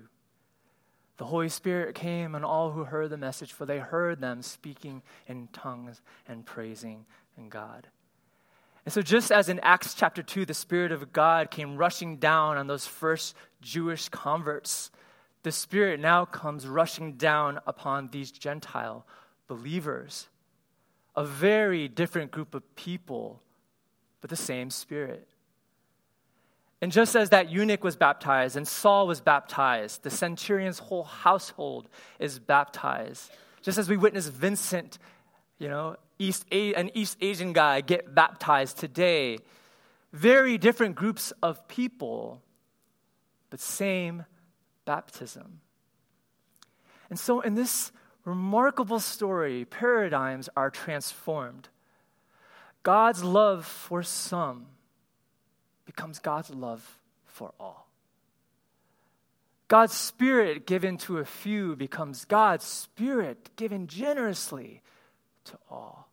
The 1.17 1.25
Holy 1.25 1.49
Spirit 1.49 1.97
came 1.97 2.37
on 2.37 2.45
all 2.45 2.71
who 2.71 2.85
heard 2.85 3.11
the 3.11 3.17
message, 3.17 3.53
for 3.53 3.67
they 3.67 3.81
heard 3.81 4.21
them 4.21 4.41
speaking 4.41 5.03
in 5.27 5.49
tongues 5.53 6.01
and 6.29 6.47
praising 6.47 7.07
in 7.37 7.49
God. 7.49 7.89
And 8.85 8.93
so, 8.93 9.03
just 9.03 9.33
as 9.33 9.49
in 9.49 9.59
Acts 9.65 9.95
chapter 9.95 10.23
2, 10.23 10.47
the 10.47 10.55
Spirit 10.55 10.93
of 10.93 11.13
God 11.13 11.51
came 11.51 11.77
rushing 11.77 12.19
down 12.19 12.57
on 12.57 12.69
those 12.69 12.87
first 12.87 13.35
Jewish 13.63 14.09
converts, 14.09 14.93
the 15.43 15.51
Spirit 15.51 15.99
now 15.99 16.25
comes 16.25 16.69
rushing 16.69 17.15
down 17.15 17.59
upon 17.67 18.11
these 18.13 18.31
Gentile 18.31 19.05
believers. 19.49 20.29
A 21.17 21.25
very 21.25 21.89
different 21.89 22.31
group 22.31 22.55
of 22.55 22.77
people, 22.77 23.43
but 24.21 24.31
the 24.31 24.37
same 24.37 24.71
Spirit. 24.71 25.30
And 26.83 26.91
just 26.91 27.15
as 27.15 27.31
that 27.31 27.51
eunuch 27.51 27.85
was 27.85 27.97
baptized 27.97 28.57
and 28.57 28.67
Saul 28.67 29.07
was 29.07 29.21
baptized, 29.21 30.03
the 30.03 30.11
centurion's 30.11 30.79
whole 30.79 31.05
household 31.05 31.89
is 32.19 32.39
baptized. 32.39 33.31
Just 33.61 33.77
as 33.77 33.89
we 33.89 33.99
witness 33.99 34.29
Vincent, 34.29 34.99
you 35.59 35.69
know, 35.69 35.97
East 36.19 36.47
A- 36.51 36.75
an 36.75 36.91
East 36.95 37.19
Asian 37.21 37.53
guy 37.53 37.83
get 37.83 38.15
baptized 38.15 38.79
today. 38.79 39.39
Very 40.13 40.59
different 40.59 40.97
groups 40.97 41.33
of 41.43 41.69
people, 41.69 42.43
but 43.51 43.61
same 43.61 44.25
baptism. 44.85 45.61
And 47.11 47.19
so, 47.19 47.41
in 47.41 47.55
this 47.55 47.93
remarkable 48.25 49.01
story, 49.01 49.65
paradigms 49.65 50.49
are 50.57 50.71
transformed. 50.71 51.69
God's 52.83 53.23
love 53.23 53.67
for 53.67 54.03
some 54.03 54.67
becomes 55.91 56.21
God's 56.21 56.51
love 56.51 57.01
for 57.27 57.53
all. 57.59 57.89
God's 59.67 59.93
spirit 59.93 60.65
given 60.65 60.97
to 60.99 61.19
a 61.19 61.25
few 61.25 61.75
becomes 61.75 62.25
God's 62.25 62.65
spirit 62.65 63.51
given 63.57 63.89
generously 63.89 64.83
to 65.47 65.59
all. 65.69 66.09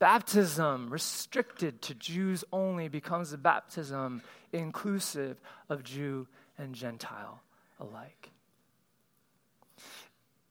Baptism 0.00 0.90
restricted 0.90 1.82
to 1.82 1.94
Jews 1.94 2.42
only 2.52 2.88
becomes 2.88 3.32
a 3.32 3.38
baptism 3.38 4.22
inclusive 4.52 5.40
of 5.68 5.84
Jew 5.84 6.26
and 6.58 6.74
Gentile 6.74 7.40
alike. 7.78 8.31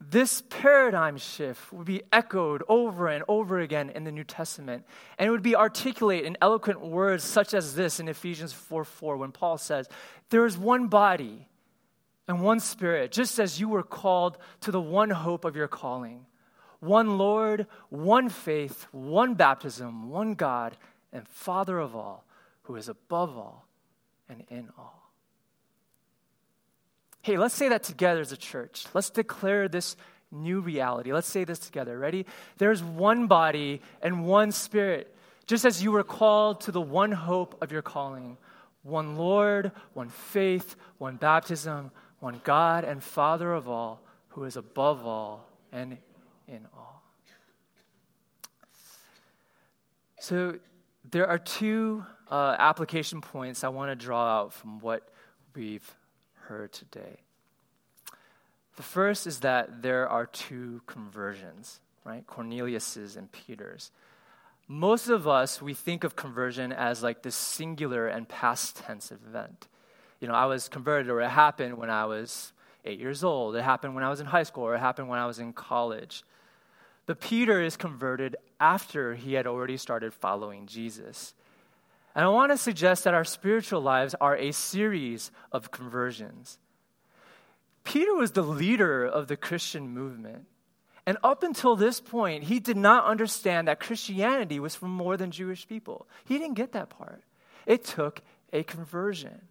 This 0.10 0.42
paradigm 0.50 1.18
shift 1.18 1.72
would 1.72 1.86
be 1.86 2.02
echoed 2.12 2.64
over 2.68 3.08
and 3.08 3.24
over 3.28 3.60
again 3.60 3.92
in 3.92 4.04
the 4.04 4.12
New 4.12 4.24
Testament, 4.24 4.84
and 5.20 5.28
it 5.28 5.32
would 5.32 5.44
be 5.44 5.56
articulated 5.56 6.26
in 6.26 6.38
eloquent 6.42 6.82
words 6.82 7.24
such 7.24 7.54
as 7.54 7.76
this 7.76 8.00
in 8.00 8.08
Ephesians 8.08 8.52
4 8.52 8.84
4, 8.84 9.18
when 9.18 9.32
Paul 9.32 9.60
says, 9.60 9.88
There 10.30 10.46
is 10.48 10.58
one 10.58 10.88
body 10.88 11.48
and 12.28 12.42
one 12.42 12.60
spirit, 12.60 13.12
just 13.12 13.38
as 13.40 13.60
you 13.60 13.70
were 13.70 13.84
called 13.84 14.40
to 14.62 14.72
the 14.72 14.82
one 14.82 15.12
hope 15.12 15.46
of 15.46 15.56
your 15.56 15.68
calling 15.68 16.26
one 16.80 17.20
Lord, 17.20 17.68
one 17.90 18.28
faith, 18.28 18.88
one 18.92 19.36
baptism, 19.36 20.10
one 20.10 20.34
God, 20.34 20.76
and 21.14 21.28
Father 21.28 21.78
of 21.78 21.96
all, 21.96 22.26
who 22.64 22.76
is 22.76 22.90
above 22.90 23.38
all 23.38 23.68
and 24.28 24.44
in 24.50 24.70
all. 24.78 25.01
Hey, 27.22 27.38
let's 27.38 27.54
say 27.54 27.70
that 27.70 27.84
together 27.84 28.22
as 28.22 28.32
a 28.32 28.38
church. 28.38 28.86
Let's 28.94 29.10
declare 29.10 29.68
this 29.68 29.96
new 30.32 30.62
reality. 30.62 31.14
Let's 31.14 31.28
say 31.28 31.44
this 31.44 31.60
together. 31.60 31.98
Ready? 31.98 32.26
There's 32.58 32.82
one 32.82 33.28
body 33.28 33.82
and 34.02 34.26
one 34.26 34.52
spirit, 34.52 35.16
just 35.46 35.66
as 35.66 35.84
you 35.84 35.92
were 35.92 36.04
called 36.04 36.62
to 36.62 36.72
the 36.72 36.82
one 36.82 37.12
hope 37.12 37.62
of 37.62 37.72
your 37.72 37.82
calling 37.82 38.38
one 38.84 39.16
Lord, 39.16 39.72
one 39.94 40.10
faith, 40.10 40.76
one 40.98 41.16
baptism, 41.16 41.92
one 42.20 42.42
God 42.44 42.84
and 42.84 43.04
Father 43.04 43.54
of 43.54 43.70
all, 43.70 44.02
who 44.30 44.44
is 44.46 44.58
above 44.58 45.06
all 45.06 45.48
and 45.72 45.98
in 46.48 46.66
all. 46.76 47.04
So, 50.20 50.58
there 51.10 51.28
are 51.28 51.40
two 51.40 52.06
uh, 52.30 52.56
application 52.58 53.22
points 53.22 53.64
I 53.64 53.70
want 53.70 53.92
to 53.92 53.96
draw 53.96 54.40
out 54.40 54.54
from 54.54 54.80
what 54.80 55.10
we've 55.56 55.96
heard 56.42 56.72
today. 56.74 57.20
The 58.76 58.84
first 58.84 59.28
is 59.28 59.40
that 59.42 59.82
there 59.82 60.08
are 60.08 60.26
two 60.26 60.82
conversions, 60.88 61.80
right? 62.04 62.26
Cornelius's 62.26 63.16
and 63.16 63.32
Peter's. 63.32 63.92
Most 64.68 65.10
of 65.10 65.28
us, 65.28 65.62
we 65.62 65.74
think 65.74 66.04
of 66.04 66.16
conversion 66.16 66.72
as 66.72 67.04
like 67.04 67.24
this 67.24 67.36
singular 67.36 68.08
and 68.08 68.28
past 68.28 68.78
tense 68.78 69.12
event. 69.12 69.68
You 70.20 70.28
know, 70.28 70.34
I 70.34 70.46
was 70.46 70.70
converted, 70.70 71.10
or 71.10 71.20
it 71.22 71.30
happened 71.30 71.78
when 71.78 71.90
I 71.90 72.06
was 72.06 72.54
eight 72.86 73.00
years 73.00 73.24
old, 73.24 73.56
it 73.56 73.64
happened 73.64 73.96
when 73.96 74.04
I 74.04 74.10
was 74.10 74.20
in 74.20 74.28
high 74.28 74.44
school, 74.44 74.64
or 74.64 74.76
it 74.76 74.80
happened 74.80 75.10
when 75.10 75.20
I 75.20 75.26
was 75.26 75.40
in 75.40 75.54
college. 75.54 76.24
But 77.06 77.20
Peter 77.20 77.62
is 77.62 77.76
converted 77.76 78.38
after 78.60 79.16
he 79.16 79.34
had 79.34 79.48
already 79.48 79.78
started 79.78 80.14
following 80.14 80.68
Jesus. 80.68 81.34
And 82.16 82.26
I 82.26 82.30
want 82.30 82.52
to 82.52 82.58
suggest 82.58 83.04
that 83.06 83.14
our 83.14 83.24
spiritual 83.24 83.82
lives 83.82 84.16
are 84.20 84.36
a 84.36 84.52
series 84.52 85.32
of 85.52 85.72
conversions. 85.72 86.60
Peter 87.84 88.14
was 88.14 88.32
the 88.32 88.42
leader 88.44 89.06
of 89.06 89.28
the 89.28 89.38
Christian 89.38 89.90
movement. 89.90 90.46
And 91.06 91.18
up 91.24 91.42
until 91.42 91.76
this 91.76 92.00
point, 92.00 92.44
he 92.44 92.60
did 92.60 92.78
not 92.78 93.06
understand 93.06 93.68
that 93.68 93.80
Christianity 93.80 94.60
was 94.60 94.76
for 94.76 94.86
more 94.88 95.18
than 95.18 95.32
Jewish 95.32 95.68
people. 95.68 96.08
He 96.26 96.38
didn't 96.38 96.56
get 96.56 96.74
that 96.74 96.90
part. 96.90 97.24
It 97.66 97.84
took 97.84 98.22
a 98.54 98.64
conversion. 98.64 99.42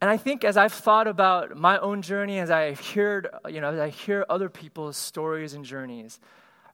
And 0.00 0.10
I 0.10 0.16
think 0.16 0.42
as 0.42 0.56
I've 0.56 0.72
thought 0.72 1.06
about 1.06 1.56
my 1.56 1.78
own 1.78 2.02
journey, 2.02 2.38
as 2.38 2.50
I've 2.50 2.80
heard, 2.80 3.28
you 3.48 3.60
know, 3.60 3.72
as 3.72 3.78
I 3.78 3.88
hear 3.88 4.26
other 4.28 4.48
people's 4.48 4.96
stories 4.96 5.54
and 5.54 5.64
journeys, 5.64 6.18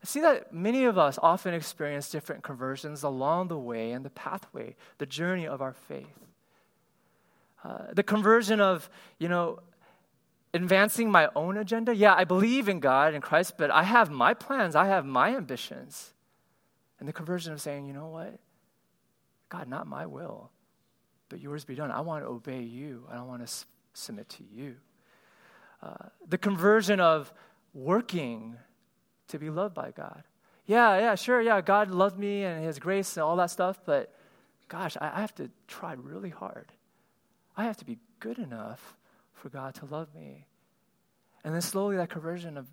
I 0.01 0.05
see 0.05 0.21
that 0.21 0.53
many 0.53 0.85
of 0.85 0.97
us 0.97 1.19
often 1.21 1.53
experience 1.53 2.09
different 2.09 2.43
conversions 2.43 3.03
along 3.03 3.49
the 3.49 3.57
way 3.57 3.91
and 3.91 4.05
the 4.05 4.09
pathway, 4.09 4.75
the 4.97 5.05
journey 5.05 5.45
of 5.45 5.61
our 5.61 5.73
faith. 5.73 6.07
Uh, 7.63 7.87
the 7.91 8.03
conversion 8.03 8.61
of, 8.61 8.89
you 9.17 9.27
know, 9.27 9.59
advancing 10.53 11.11
my 11.11 11.29
own 11.35 11.57
agenda. 11.57 11.93
Yeah, 11.93 12.15
I 12.15 12.23
believe 12.23 12.69
in 12.69 12.79
God 12.79 13.13
and 13.13 13.21
Christ, 13.21 13.55
but 13.57 13.69
I 13.69 13.83
have 13.83 14.09
my 14.09 14.33
plans, 14.33 14.75
I 14.75 14.87
have 14.87 15.05
my 15.05 15.35
ambitions. 15.35 16.13
And 16.99 17.07
the 17.07 17.13
conversion 17.13 17.51
of 17.53 17.61
saying, 17.61 17.85
you 17.85 17.93
know 17.93 18.07
what? 18.07 18.39
God, 19.49 19.67
not 19.67 19.87
my 19.87 20.05
will, 20.05 20.51
but 21.27 21.39
yours 21.39 21.65
be 21.65 21.75
done. 21.75 21.91
I 21.91 22.01
want 22.01 22.23
to 22.23 22.29
obey 22.29 22.61
you. 22.61 23.05
I 23.09 23.15
don't 23.15 23.27
want 23.27 23.41
to 23.41 23.45
s- 23.45 23.65
submit 23.93 24.29
to 24.29 24.43
you. 24.43 24.75
Uh, 25.81 26.09
the 26.27 26.37
conversion 26.37 26.99
of 26.99 27.33
working 27.73 28.57
to 29.29 29.39
be 29.39 29.49
loved 29.49 29.73
by 29.73 29.91
God. 29.91 30.23
Yeah, 30.65 30.99
yeah, 30.99 31.15
sure, 31.15 31.41
yeah, 31.41 31.61
God 31.61 31.89
loved 31.89 32.19
me 32.19 32.43
and 32.43 32.63
His 32.63 32.77
grace 32.77 33.17
and 33.17 33.23
all 33.23 33.35
that 33.37 33.49
stuff, 33.49 33.79
but 33.85 34.13
gosh, 34.67 34.95
I, 35.01 35.19
have 35.19 35.33
to 35.35 35.49
try 35.67 35.93
really 35.93 36.29
hard. 36.29 36.71
I 37.57 37.63
have 37.63 37.77
to 37.77 37.85
be 37.85 37.97
good 38.19 38.37
enough 38.37 38.95
for 39.33 39.49
God 39.49 39.73
to 39.75 39.85
love 39.85 40.13
me. 40.13 40.45
And 41.43 41.53
then 41.53 41.61
slowly 41.61 41.97
that 41.97 42.09
conversion 42.09 42.57
of 42.57 42.67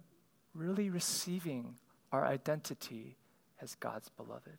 really 0.54 0.90
receiving 0.90 1.76
our 2.12 2.26
identity 2.26 3.16
as 3.60 3.74
God's 3.76 4.08
beloved. 4.10 4.58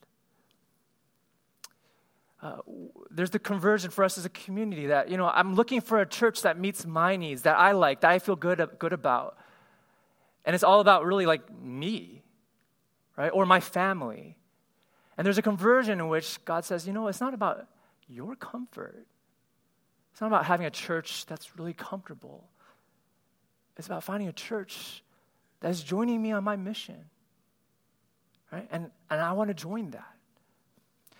Uh, 2.42 2.58
there's 3.10 3.32
the 3.32 3.40
conversion 3.40 3.90
for 3.90 4.04
us 4.04 4.18
as 4.18 4.26
a 4.26 4.30
community 4.30 4.88
that, 4.88 5.10
you 5.10 5.18
know, 5.18 5.28
I'm 5.28 5.56
looking 5.56 5.82
for 5.82 6.00
a 6.00 6.06
church 6.06 6.44
that 6.44 6.60
meets 6.60 6.86
my 6.86 7.16
needs, 7.16 7.44
that 7.44 7.58
I 7.58 7.72
like, 7.72 8.02
that 8.02 8.12
I 8.12 8.20
feel 8.20 8.36
good, 8.36 8.68
good 8.78 8.94
about. 8.94 9.38
And 10.48 10.56
it's 10.56 10.64
all 10.64 10.80
about 10.80 11.06
really 11.06 11.26
like 11.26 11.42
me, 11.62 12.24
right? 13.18 13.28
Or 13.28 13.46
my 13.46 13.60
family. 13.60 14.38
And 15.18 15.26
there's 15.26 15.38
a 15.38 15.42
conversion 15.42 16.00
in 16.00 16.08
which 16.08 16.44
God 16.46 16.64
says, 16.64 16.88
you 16.88 16.94
know, 16.94 17.10
it's 17.10 17.20
not 17.20 17.34
about 17.34 17.68
your 18.08 18.34
comfort. 18.38 19.06
It's 20.14 20.22
not 20.22 20.28
about 20.28 20.46
having 20.46 20.66
a 20.66 20.72
church 20.72 21.26
that's 21.26 21.58
really 21.58 21.74
comfortable. 21.74 22.48
It's 23.76 23.88
about 23.88 24.06
finding 24.06 24.30
a 24.30 24.34
church 24.34 25.04
that's 25.60 25.84
joining 25.84 26.22
me 26.22 26.32
on 26.32 26.46
my 26.46 26.56
mission. 26.56 27.10
Right? 28.50 28.70
And, 28.72 28.90
and 29.10 29.20
I 29.20 29.34
want 29.34 29.50
to 29.50 29.54
join 29.54 29.92
that. 29.92 30.16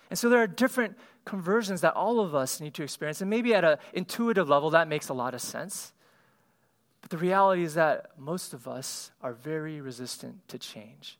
And 0.08 0.18
so 0.18 0.30
there 0.30 0.40
are 0.40 0.46
different 0.46 0.96
conversions 1.26 1.82
that 1.82 1.92
all 1.92 2.20
of 2.20 2.34
us 2.34 2.62
need 2.62 2.72
to 2.74 2.82
experience. 2.82 3.20
And 3.20 3.28
maybe 3.28 3.54
at 3.54 3.62
an 3.62 3.76
intuitive 3.92 4.48
level, 4.48 4.70
that 4.70 4.88
makes 4.88 5.10
a 5.10 5.14
lot 5.14 5.34
of 5.34 5.42
sense. 5.42 5.92
But 7.08 7.18
the 7.18 7.22
reality 7.24 7.62
is 7.62 7.74
that 7.74 8.10
most 8.18 8.52
of 8.52 8.68
us 8.68 9.12
are 9.22 9.32
very 9.32 9.80
resistant 9.80 10.46
to 10.48 10.58
change. 10.58 11.18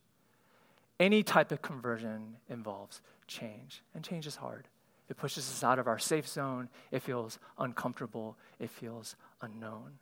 Any 1.00 1.22
type 1.22 1.50
of 1.50 1.62
conversion 1.62 2.36
involves 2.50 3.00
change, 3.26 3.82
and 3.94 4.04
change 4.04 4.26
is 4.26 4.36
hard. 4.36 4.66
It 5.08 5.16
pushes 5.16 5.48
us 5.48 5.64
out 5.64 5.78
of 5.78 5.86
our 5.86 5.98
safe 5.98 6.28
zone. 6.28 6.68
It 6.90 7.00
feels 7.00 7.38
uncomfortable. 7.56 8.36
It 8.58 8.68
feels 8.68 9.16
unknown. 9.40 9.92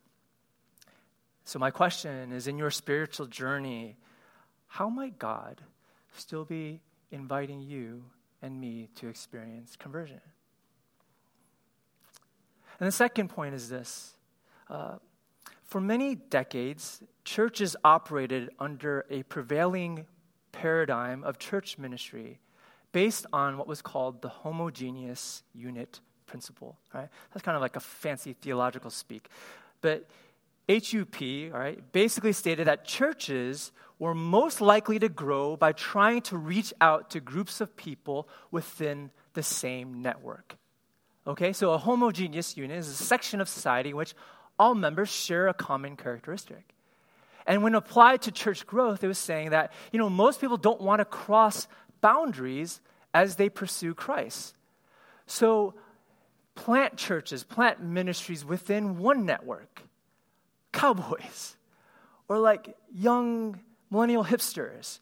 So, 1.45 1.57
my 1.57 1.71
question 1.71 2.33
is 2.33 2.47
in 2.47 2.57
your 2.57 2.71
spiritual 2.71 3.27
journey, 3.27 3.95
how 4.67 4.89
might 4.89 5.17
God 5.17 5.61
still 6.11 6.43
be 6.43 6.81
inviting 7.11 7.61
you 7.61 8.03
and 8.41 8.59
me 8.59 8.89
to 8.95 9.07
experience 9.07 9.77
conversion? 9.77 10.19
And 12.81 12.87
the 12.87 12.91
second 12.91 13.29
point 13.29 13.55
is 13.55 13.69
this 13.69 14.11
uh, 14.69 14.95
for 15.67 15.81
many 15.81 16.15
decades, 16.15 17.01
churches 17.25 17.75
operated 17.83 18.49
under 18.57 19.05
a 19.09 19.23
prevailing 19.23 20.05
paradigm 20.53 21.23
of 21.23 21.37
church 21.37 21.77
ministry 21.77 22.39
based 22.93 23.25
on 23.33 23.57
what 23.57 23.67
was 23.67 23.81
called 23.81 24.21
the 24.21 24.29
homogeneous 24.29 25.43
unit 25.53 25.99
principle. 26.25 26.77
Right? 26.93 27.09
That's 27.33 27.43
kind 27.43 27.55
of 27.55 27.61
like 27.61 27.75
a 27.75 27.81
fancy 27.81 28.33
theological 28.33 28.89
speak. 28.89 29.29
But 29.81 30.09
HUP, 30.69 31.21
all 31.53 31.59
right, 31.59 31.79
basically 31.91 32.33
stated 32.33 32.67
that 32.67 32.85
churches 32.85 33.71
were 33.99 34.15
most 34.15 34.61
likely 34.61 34.99
to 34.99 35.09
grow 35.09 35.57
by 35.57 35.73
trying 35.73 36.21
to 36.21 36.37
reach 36.37 36.73
out 36.79 37.09
to 37.09 37.19
groups 37.19 37.59
of 37.61 37.75
people 37.75 38.29
within 38.51 39.11
the 39.33 39.43
same 39.43 40.01
network. 40.01 40.57
Okay, 41.25 41.51
so 41.51 41.73
a 41.73 41.77
homogeneous 41.77 42.55
unit 42.55 42.77
is 42.77 42.87
a 42.87 42.93
section 42.93 43.41
of 43.41 43.49
society 43.49 43.89
in 43.89 43.97
which 43.97 44.13
all 44.59 44.75
members 44.75 45.09
share 45.09 45.47
a 45.47 45.53
common 45.53 45.95
characteristic. 45.95 46.73
And 47.45 47.63
when 47.63 47.75
applied 47.75 48.23
to 48.23 48.31
church 48.31 48.65
growth, 48.65 49.03
it 49.03 49.07
was 49.07 49.17
saying 49.17 49.51
that, 49.51 49.71
you 49.91 49.99
know, 49.99 50.09
most 50.09 50.41
people 50.41 50.57
don't 50.57 50.81
want 50.81 50.99
to 50.99 51.05
cross 51.05 51.67
boundaries 52.01 52.81
as 53.13 53.37
they 53.37 53.49
pursue 53.49 53.93
Christ. 53.93 54.55
So 55.25 55.73
plant 56.55 56.97
churches, 56.97 57.43
plant 57.43 57.81
ministries 57.81 58.43
within 58.43 58.97
one 58.97 59.25
network. 59.25 59.83
Cowboys, 60.73 61.55
or 62.27 62.37
like 62.37 62.75
young 62.93 63.59
millennial 63.89 64.25
hipsters, 64.25 64.99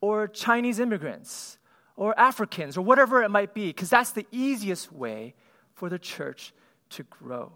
or 0.00 0.28
Chinese 0.28 0.78
immigrants, 0.78 1.58
or 1.96 2.18
Africans, 2.18 2.78
or 2.78 2.82
whatever 2.82 3.22
it 3.22 3.28
might 3.28 3.52
be, 3.52 3.66
because 3.66 3.90
that's 3.90 4.12
the 4.12 4.26
easiest 4.30 4.92
way 4.92 5.34
for 5.74 5.88
the 5.88 5.98
church 5.98 6.54
to 6.90 7.02
grow. 7.02 7.52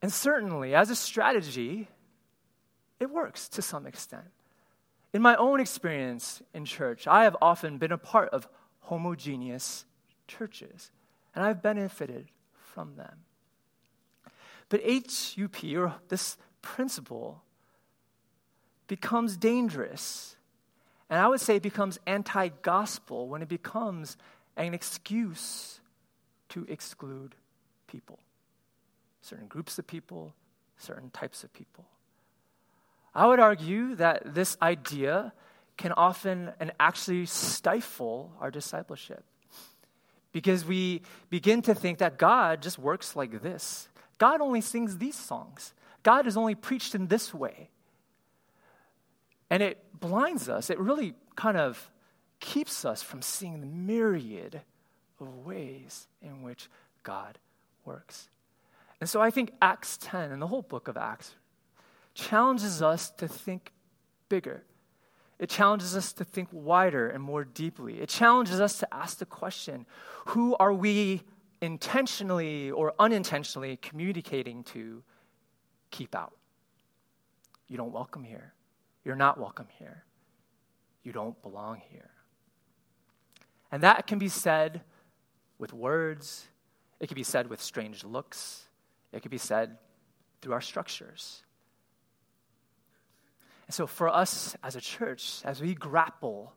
And 0.00 0.12
certainly, 0.12 0.74
as 0.74 0.90
a 0.90 0.94
strategy, 0.94 1.88
it 3.00 3.10
works 3.10 3.48
to 3.50 3.62
some 3.62 3.86
extent. 3.86 4.30
In 5.12 5.22
my 5.22 5.34
own 5.36 5.60
experience 5.60 6.42
in 6.54 6.64
church, 6.64 7.06
I 7.06 7.24
have 7.24 7.36
often 7.40 7.78
been 7.78 7.92
a 7.92 7.98
part 7.98 8.28
of 8.30 8.48
homogeneous 8.80 9.84
churches, 10.26 10.90
and 11.34 11.44
I've 11.44 11.62
benefited 11.62 12.28
from 12.52 12.96
them. 12.96 13.24
But 14.68 14.82
HUP, 14.84 15.64
or 15.76 15.94
this 16.08 16.36
principle, 16.62 17.42
becomes 18.86 19.36
dangerous. 19.36 20.36
And 21.08 21.18
I 21.18 21.26
would 21.26 21.40
say 21.40 21.56
it 21.56 21.62
becomes 21.62 21.98
anti 22.06 22.48
gospel 22.48 23.28
when 23.28 23.42
it 23.42 23.48
becomes 23.48 24.16
an 24.56 24.74
excuse 24.74 25.80
to 26.50 26.66
exclude 26.68 27.34
people 27.86 28.18
certain 29.20 29.46
groups 29.46 29.78
of 29.78 29.86
people, 29.86 30.34
certain 30.76 31.10
types 31.10 31.44
of 31.44 31.52
people. 31.52 31.84
I 33.14 33.26
would 33.26 33.40
argue 33.40 33.94
that 33.96 34.34
this 34.34 34.56
idea 34.62 35.32
can 35.76 35.92
often 35.92 36.52
and 36.60 36.72
actually 36.78 37.26
stifle 37.26 38.32
our 38.40 38.50
discipleship 38.50 39.24
because 40.32 40.64
we 40.64 41.02
begin 41.30 41.62
to 41.62 41.74
think 41.74 41.98
that 41.98 42.18
God 42.18 42.62
just 42.62 42.78
works 42.78 43.16
like 43.16 43.42
this. 43.42 43.88
God 44.18 44.40
only 44.40 44.60
sings 44.60 44.98
these 44.98 45.14
songs. 45.14 45.72
God 46.02 46.26
is 46.26 46.36
only 46.36 46.54
preached 46.54 46.94
in 46.94 47.06
this 47.06 47.32
way. 47.32 47.70
And 49.50 49.62
it 49.62 49.78
blinds 49.98 50.48
us. 50.48 50.68
It 50.70 50.78
really 50.78 51.14
kind 51.36 51.56
of 51.56 51.90
keeps 52.40 52.84
us 52.84 53.02
from 53.02 53.22
seeing 53.22 53.60
the 53.60 53.66
myriad 53.66 54.60
of 55.20 55.46
ways 55.46 56.06
in 56.20 56.42
which 56.42 56.68
God 57.02 57.38
works. 57.84 58.28
And 59.00 59.08
so 59.08 59.20
I 59.20 59.30
think 59.30 59.52
Acts 59.62 59.96
10 60.00 60.32
and 60.32 60.42
the 60.42 60.46
whole 60.46 60.62
book 60.62 60.88
of 60.88 60.96
Acts 60.96 61.34
challenges 62.14 62.82
us 62.82 63.10
to 63.12 63.28
think 63.28 63.72
bigger. 64.28 64.64
It 65.38 65.48
challenges 65.48 65.96
us 65.96 66.12
to 66.14 66.24
think 66.24 66.48
wider 66.50 67.08
and 67.08 67.22
more 67.22 67.44
deeply. 67.44 68.00
It 68.00 68.08
challenges 68.08 68.60
us 68.60 68.78
to 68.80 68.92
ask 68.92 69.18
the 69.18 69.26
question 69.26 69.86
who 70.26 70.56
are 70.58 70.72
we 70.72 71.22
intentionally 71.60 72.70
or 72.70 72.92
unintentionally 72.98 73.76
communicating 73.76 74.64
to 74.64 75.02
keep 75.90 76.14
out? 76.14 76.34
You 77.68 77.76
don't 77.76 77.92
welcome 77.92 78.24
here. 78.24 78.52
You're 79.04 79.16
not 79.16 79.38
welcome 79.38 79.68
here. 79.78 80.04
You 81.04 81.12
don't 81.12 81.40
belong 81.42 81.80
here. 81.88 82.10
And 83.70 83.82
that 83.82 84.06
can 84.06 84.18
be 84.18 84.28
said 84.28 84.82
with 85.58 85.72
words, 85.72 86.48
it 87.00 87.06
can 87.06 87.14
be 87.14 87.22
said 87.22 87.48
with 87.48 87.62
strange 87.62 88.04
looks, 88.04 88.67
it 89.12 89.22
could 89.22 89.30
be 89.30 89.38
said 89.38 89.76
through 90.40 90.52
our 90.52 90.60
structures. 90.60 91.42
And 93.66 93.74
so, 93.74 93.86
for 93.86 94.08
us 94.08 94.56
as 94.62 94.76
a 94.76 94.80
church, 94.80 95.42
as 95.44 95.60
we 95.60 95.74
grapple 95.74 96.54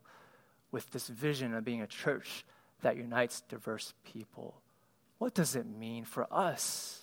with 0.72 0.90
this 0.92 1.08
vision 1.08 1.54
of 1.54 1.66
being 1.66 1.82
a 1.82 1.88
church 1.88 2.46
that 2.82 2.96
unites 2.96 3.42
diverse 3.42 3.94
people, 4.06 4.62
what 5.18 5.34
does 5.34 5.56
it 5.56 5.66
mean 5.66 6.06
for 6.06 6.26
us? 6.32 7.02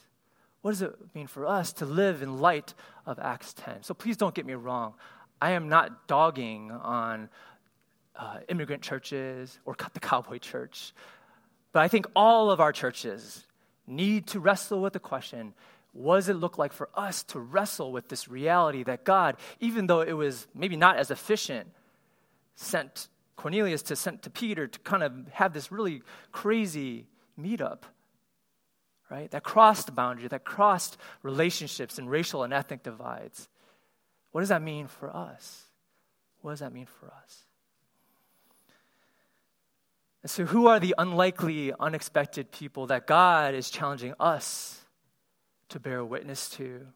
What 0.62 0.72
does 0.72 0.82
it 0.82 1.14
mean 1.14 1.26
for 1.26 1.46
us 1.46 1.72
to 1.74 1.86
live 1.86 2.22
in 2.22 2.38
light 2.38 2.74
of 3.06 3.18
Acts 3.18 3.52
10? 3.54 3.82
So, 3.82 3.94
please 3.94 4.16
don't 4.16 4.34
get 4.34 4.46
me 4.46 4.54
wrong. 4.54 4.94
I 5.40 5.50
am 5.52 5.68
not 5.68 6.08
dogging 6.08 6.70
on 6.70 7.28
uh, 8.16 8.38
immigrant 8.48 8.82
churches 8.82 9.60
or 9.64 9.76
the 9.92 10.00
cowboy 10.00 10.38
church, 10.38 10.92
but 11.72 11.80
I 11.80 11.88
think 11.88 12.06
all 12.16 12.50
of 12.50 12.60
our 12.60 12.72
churches 12.72 13.44
need 13.88 14.26
to 14.28 14.40
wrestle 14.40 14.80
with 14.80 14.92
the 14.92 15.00
question 15.00 15.54
what 15.92 16.16
does 16.16 16.28
it 16.28 16.34
look 16.34 16.58
like 16.58 16.72
for 16.72 16.88
us 16.94 17.22
to 17.24 17.40
wrestle 17.40 17.90
with 17.90 18.08
this 18.08 18.28
reality 18.28 18.84
that 18.84 19.04
God, 19.04 19.36
even 19.58 19.86
though 19.86 20.00
it 20.00 20.12
was 20.12 20.46
maybe 20.54 20.76
not 20.76 20.96
as 20.96 21.10
efficient, 21.10 21.68
sent 22.54 23.08
Cornelius 23.36 23.82
to 23.82 23.96
sent 23.96 24.22
to 24.22 24.30
Peter 24.30 24.66
to 24.66 24.78
kind 24.80 25.02
of 25.02 25.12
have 25.32 25.52
this 25.52 25.72
really 25.72 26.02
crazy 26.30 27.06
meetup, 27.40 27.80
right? 29.10 29.30
That 29.30 29.42
crossed 29.42 29.94
boundary, 29.94 30.28
that 30.28 30.44
crossed 30.44 30.98
relationships 31.22 31.98
and 31.98 32.10
racial 32.10 32.42
and 32.42 32.52
ethnic 32.52 32.82
divides. 32.82 33.48
What 34.32 34.42
does 34.42 34.50
that 34.50 34.62
mean 34.62 34.88
for 34.88 35.14
us? 35.14 35.64
What 36.42 36.52
does 36.52 36.60
that 36.60 36.72
mean 36.72 36.86
for 36.86 37.06
us? 37.06 37.44
And 40.22 40.30
so, 40.30 40.44
who 40.44 40.66
are 40.66 40.80
the 40.80 40.94
unlikely, 40.98 41.72
unexpected 41.78 42.50
people 42.50 42.86
that 42.88 43.06
God 43.06 43.54
is 43.54 43.70
challenging 43.70 44.14
us 44.18 44.80
to 45.68 45.78
bear 45.78 46.04
witness 46.04 46.48
to, 46.50 46.86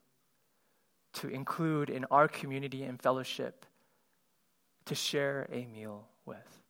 to 1.15 1.29
include 1.29 1.89
in 1.89 2.05
our 2.07 2.27
community 2.27 2.83
and 2.83 3.01
fellowship, 3.01 3.65
to 4.87 4.95
share 4.95 5.49
a 5.53 5.67
meal 5.67 6.09
with? 6.27 6.63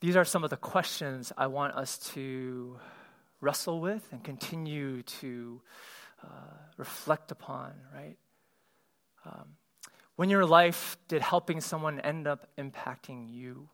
These 0.00 0.14
are 0.14 0.24
some 0.24 0.44
of 0.44 0.50
the 0.50 0.56
questions 0.56 1.32
I 1.36 1.48
want 1.48 1.74
us 1.74 1.98
to 2.14 2.78
wrestle 3.40 3.80
with 3.80 4.06
and 4.12 4.22
continue 4.22 5.02
to 5.02 5.60
uh, 6.22 6.26
reflect 6.76 7.32
upon, 7.32 7.72
right? 7.92 8.16
Um, 9.24 9.56
when 10.16 10.30
your 10.30 10.44
life 10.44 10.96
did 11.08 11.22
helping 11.22 11.60
someone 11.60 12.00
end 12.00 12.26
up 12.26 12.48
impacting 12.58 13.32
you? 13.32 13.68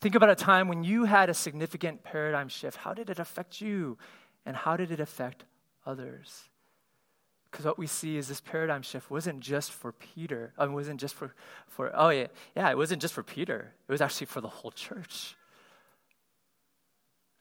Think 0.00 0.14
about 0.14 0.30
a 0.30 0.34
time 0.34 0.66
when 0.66 0.82
you 0.82 1.04
had 1.04 1.30
a 1.30 1.34
significant 1.34 2.02
paradigm 2.02 2.48
shift. 2.48 2.78
How 2.78 2.92
did 2.92 3.08
it 3.08 3.18
affect 3.18 3.60
you? 3.60 3.98
And 4.44 4.56
how 4.56 4.76
did 4.76 4.90
it 4.90 4.98
affect 4.98 5.44
others? 5.86 6.48
Because 7.50 7.66
what 7.66 7.78
we 7.78 7.86
see 7.86 8.16
is 8.16 8.26
this 8.26 8.40
paradigm 8.40 8.82
shift 8.82 9.10
wasn't 9.10 9.40
just 9.40 9.70
for 9.70 9.92
Peter. 9.92 10.54
I 10.58 10.64
mean, 10.64 10.72
it 10.72 10.74
wasn't 10.74 11.00
just 11.00 11.14
for, 11.14 11.34
for, 11.68 11.92
oh 11.94 12.08
yeah, 12.08 12.28
yeah, 12.56 12.70
it 12.70 12.76
wasn't 12.76 13.02
just 13.02 13.14
for 13.14 13.22
Peter. 13.22 13.74
It 13.86 13.92
was 13.92 14.00
actually 14.00 14.26
for 14.26 14.40
the 14.40 14.48
whole 14.48 14.70
church. 14.70 15.36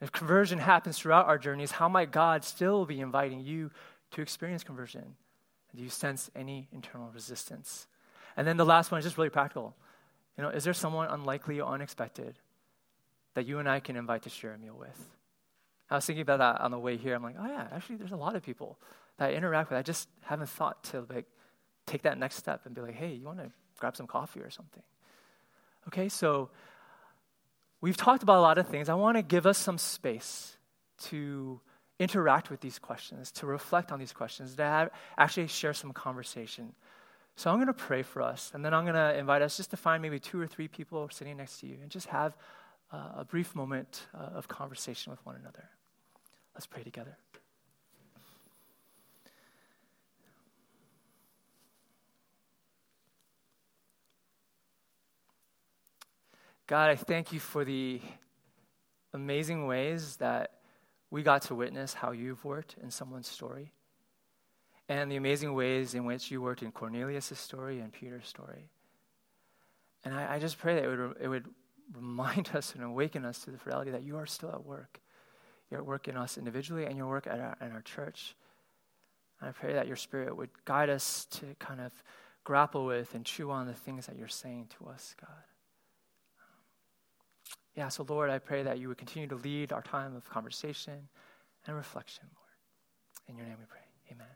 If 0.02 0.12
conversion 0.12 0.60
happens 0.60 1.00
throughout 1.00 1.28
our 1.28 1.38
journeys, 1.38 1.72
how 1.72 1.88
might 1.88 2.12
God 2.12 2.44
still 2.44 2.86
be 2.86 3.00
inviting 3.00 3.40
you 3.40 3.72
to 4.12 4.22
experience 4.22 4.64
conversion? 4.64 5.16
Do 5.76 5.82
you 5.82 5.90
sense 5.90 6.30
any 6.36 6.68
internal 6.72 7.10
resistance? 7.14 7.88
And 8.38 8.48
then 8.48 8.58
the 8.58 8.66
last 8.66 8.92
one 8.92 9.00
is 9.00 9.06
just 9.06 9.18
really 9.18 9.30
practical. 9.30 9.76
You 10.38 10.44
know, 10.44 10.50
is 10.50 10.64
there 10.64 10.74
someone 10.74 11.08
unlikely 11.10 11.60
or 11.60 11.74
unexpected 11.74 12.40
that 13.34 13.46
you 13.46 13.60
and 13.60 13.70
I 13.70 13.80
can 13.80 13.96
invite 13.96 14.24
to 14.24 14.30
share 14.30 14.54
a 14.54 14.58
meal 14.58 14.76
with. 14.78 15.10
I 15.90 15.96
was 15.96 16.06
thinking 16.06 16.22
about 16.22 16.40
that 16.40 16.62
on 16.62 16.72
the 16.72 16.80
way 16.80 16.98
here. 16.98 17.16
I'm 17.16 17.24
like, 17.24 17.36
oh 17.40 17.46
yeah, 17.46 17.68
actually, 17.72 17.98
there's 17.98 18.12
a 18.12 18.18
lot 18.18 18.36
of 18.36 18.44
people 18.44 18.78
that 19.18 19.30
I 19.30 19.34
interact 19.34 19.70
with. 19.70 19.78
I 19.78 19.82
just 19.82 20.08
haven't 20.22 20.50
thought 20.50 20.84
to 20.86 21.06
like 21.10 21.26
take 21.86 22.04
that 22.04 22.18
next 22.18 22.36
step 22.36 22.62
and 22.66 22.74
be 22.74 22.82
like, 22.82 22.96
hey, 22.96 23.14
you 23.14 23.26
want 23.26 23.40
to 23.40 23.52
grab 23.78 23.96
some 23.96 24.08
coffee 24.08 24.40
or 24.40 24.50
something? 24.50 24.84
Okay, 25.88 26.08
so 26.08 26.50
we've 27.82 27.98
talked 27.98 28.24
about 28.24 28.38
a 28.38 28.42
lot 28.42 28.58
of 28.58 28.68
things. 28.68 28.88
I 28.88 28.94
want 28.94 29.18
to 29.18 29.24
give 29.24 29.46
us 29.46 29.58
some 29.58 29.78
space 29.78 30.56
to 31.06 31.60
interact 32.02 32.50
with 32.50 32.62
these 32.62 32.80
questions, 32.80 33.32
to 33.32 33.46
reflect 33.46 33.92
on 33.92 34.00
these 34.00 34.12
questions, 34.12 34.56
to 34.56 34.64
have, 34.64 34.90
actually 35.20 35.46
share 35.46 35.74
some 35.74 35.94
conversation. 35.94 36.74
So 37.36 37.52
I'm 37.52 37.58
going 37.58 37.68
to 37.68 37.74
pray 37.74 38.02
for 38.02 38.24
us, 38.24 38.52
and 38.56 38.66
then 38.66 38.74
I'm 38.74 38.86
going 38.86 38.96
to 38.96 39.16
invite 39.18 39.44
us 39.44 39.56
just 39.56 39.70
to 39.70 39.78
find 39.78 40.02
maybe 40.02 40.20
two 40.20 40.42
or 40.42 40.48
three 40.48 40.68
people 40.68 41.08
sitting 41.12 41.38
next 41.38 41.60
to 41.60 41.68
you 41.68 41.78
and 41.80 41.92
just 41.92 42.08
have 42.08 42.36
uh, 42.92 43.20
a 43.20 43.26
brief 43.26 43.54
moment 43.54 44.08
uh, 44.16 44.38
of 44.38 44.48
conversation 44.48 45.12
with 45.12 45.24
one 45.28 45.36
another. 45.36 45.70
Let's 46.56 46.66
pray 46.66 46.82
together. 46.82 47.18
God, 56.66 56.90
I 56.90 56.96
thank 56.96 57.32
you 57.32 57.40
for 57.40 57.64
the 57.64 58.02
amazing 59.14 59.68
ways 59.68 60.16
that 60.18 60.61
we 61.12 61.22
got 61.22 61.44
to 61.44 61.56
witness 61.56 61.94
how 61.94 62.12
you've 62.12 62.44
worked 62.44 62.76
in 62.82 62.90
someone's 62.90 63.28
story 63.28 63.74
and 64.90 65.12
the 65.12 65.18
amazing 65.18 65.54
ways 65.54 65.94
in 65.94 66.06
which 66.06 66.32
you 66.32 66.42
worked 66.42 66.64
in 66.64 66.72
Cornelius' 66.72 67.38
story 67.38 67.80
and 67.80 67.94
Peter's 67.94 68.28
story. 68.28 68.70
And 70.04 70.16
I, 70.16 70.36
I 70.36 70.40
just 70.40 70.58
pray 70.58 70.76
that 70.76 70.84
it 70.84 70.88
would, 70.88 71.16
it 71.22 71.28
would 71.28 71.46
remind 71.94 72.50
us 72.56 72.74
and 72.74 72.84
awaken 72.84 73.26
us 73.26 73.44
to 73.44 73.52
the 73.52 73.60
reality 73.66 73.92
that 73.92 74.04
you 74.04 74.18
are 74.18 74.26
still 74.26 74.50
at 74.50 74.66
work. 74.66 75.00
You're 75.70 75.82
at 75.82 75.86
work 75.86 76.08
in 76.08 76.18
us 76.18 76.38
individually 76.38 76.86
and 76.86 76.98
your 76.98 77.08
work 77.08 77.28
at 77.28 77.40
our, 77.40 77.58
in 77.62 77.72
our 77.72 77.82
church. 77.82 78.36
And 79.40 79.50
I 79.50 79.52
pray 79.52 79.74
that 79.74 79.88
your 79.88 79.96
spirit 79.96 80.36
would 80.36 80.50
guide 80.66 80.90
us 80.90 81.26
to 81.32 81.56
kind 81.60 81.82
of 81.82 81.92
grapple 82.44 82.86
with 82.86 83.14
and 83.16 83.26
chew 83.26 83.52
on 83.52 83.68
the 83.68 83.74
things 83.74 84.08
that 84.08 84.18
you're 84.18 84.28
saying 84.28 84.70
to 84.78 84.90
us, 84.90 85.16
God. 85.20 85.30
Yeah, 87.76 87.88
so 87.90 88.06
Lord, 88.08 88.30
I 88.30 88.40
pray 88.40 88.64
that 88.64 88.80
you 88.80 88.88
would 88.90 88.98
continue 88.98 89.28
to 89.30 89.36
lead 89.36 89.72
our 89.72 89.82
time 89.82 90.16
of 90.16 90.30
conversation 90.30 91.08
and 91.66 91.76
reflection, 91.76 92.26
Lord. 92.36 93.30
In 93.30 93.38
your 93.38 93.46
name 93.46 93.58
we 93.60 93.66
pray. 93.66 93.80
Amen. 94.12 94.28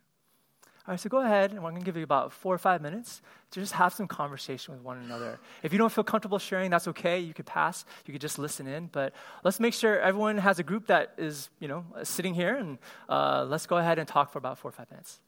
All 0.88 0.92
right, 0.92 1.00
so 1.00 1.10
go 1.10 1.22
ahead, 1.22 1.52
and 1.52 1.64
we're 1.64 1.72
going 1.72 1.82
to 1.82 1.86
give 1.86 1.98
you 1.98 2.04
about 2.04 2.32
four 2.32 2.54
or 2.54 2.60
five 2.60 2.80
minutes 2.80 3.24
to 3.52 3.60
just 3.60 3.74
have 3.74 3.92
some 3.92 4.08
conversation 4.08 4.76
with 4.76 4.84
one 4.84 5.00
another. 5.00 5.40
If 5.64 5.74
you 5.74 5.80
don't 5.80 5.92
feel 5.92 6.04
comfortable 6.04 6.38
sharing, 6.38 6.70
that's 6.70 6.88
okay. 6.90 7.20
You 7.20 7.34
could 7.34 7.48
pass. 7.48 7.86
You 8.06 8.12
could 8.12 8.22
just 8.22 8.38
listen 8.38 8.68
in. 8.68 8.90
But 8.92 9.14
let's 9.44 9.60
make 9.60 9.74
sure 9.74 10.00
everyone 10.00 10.38
has 10.38 10.60
a 10.60 10.64
group 10.64 10.86
that 10.88 11.14
is, 11.18 11.50
you 11.60 11.68
know, 11.68 11.86
sitting 12.04 12.36
here, 12.36 12.56
and 12.56 12.78
uh, 13.10 13.46
let's 13.50 13.66
go 13.66 13.78
ahead 13.78 13.98
and 13.98 14.08
talk 14.08 14.32
for 14.32 14.38
about 14.38 14.60
four 14.60 14.70
or 14.70 14.74
five 14.74 14.90
minutes. 14.92 15.20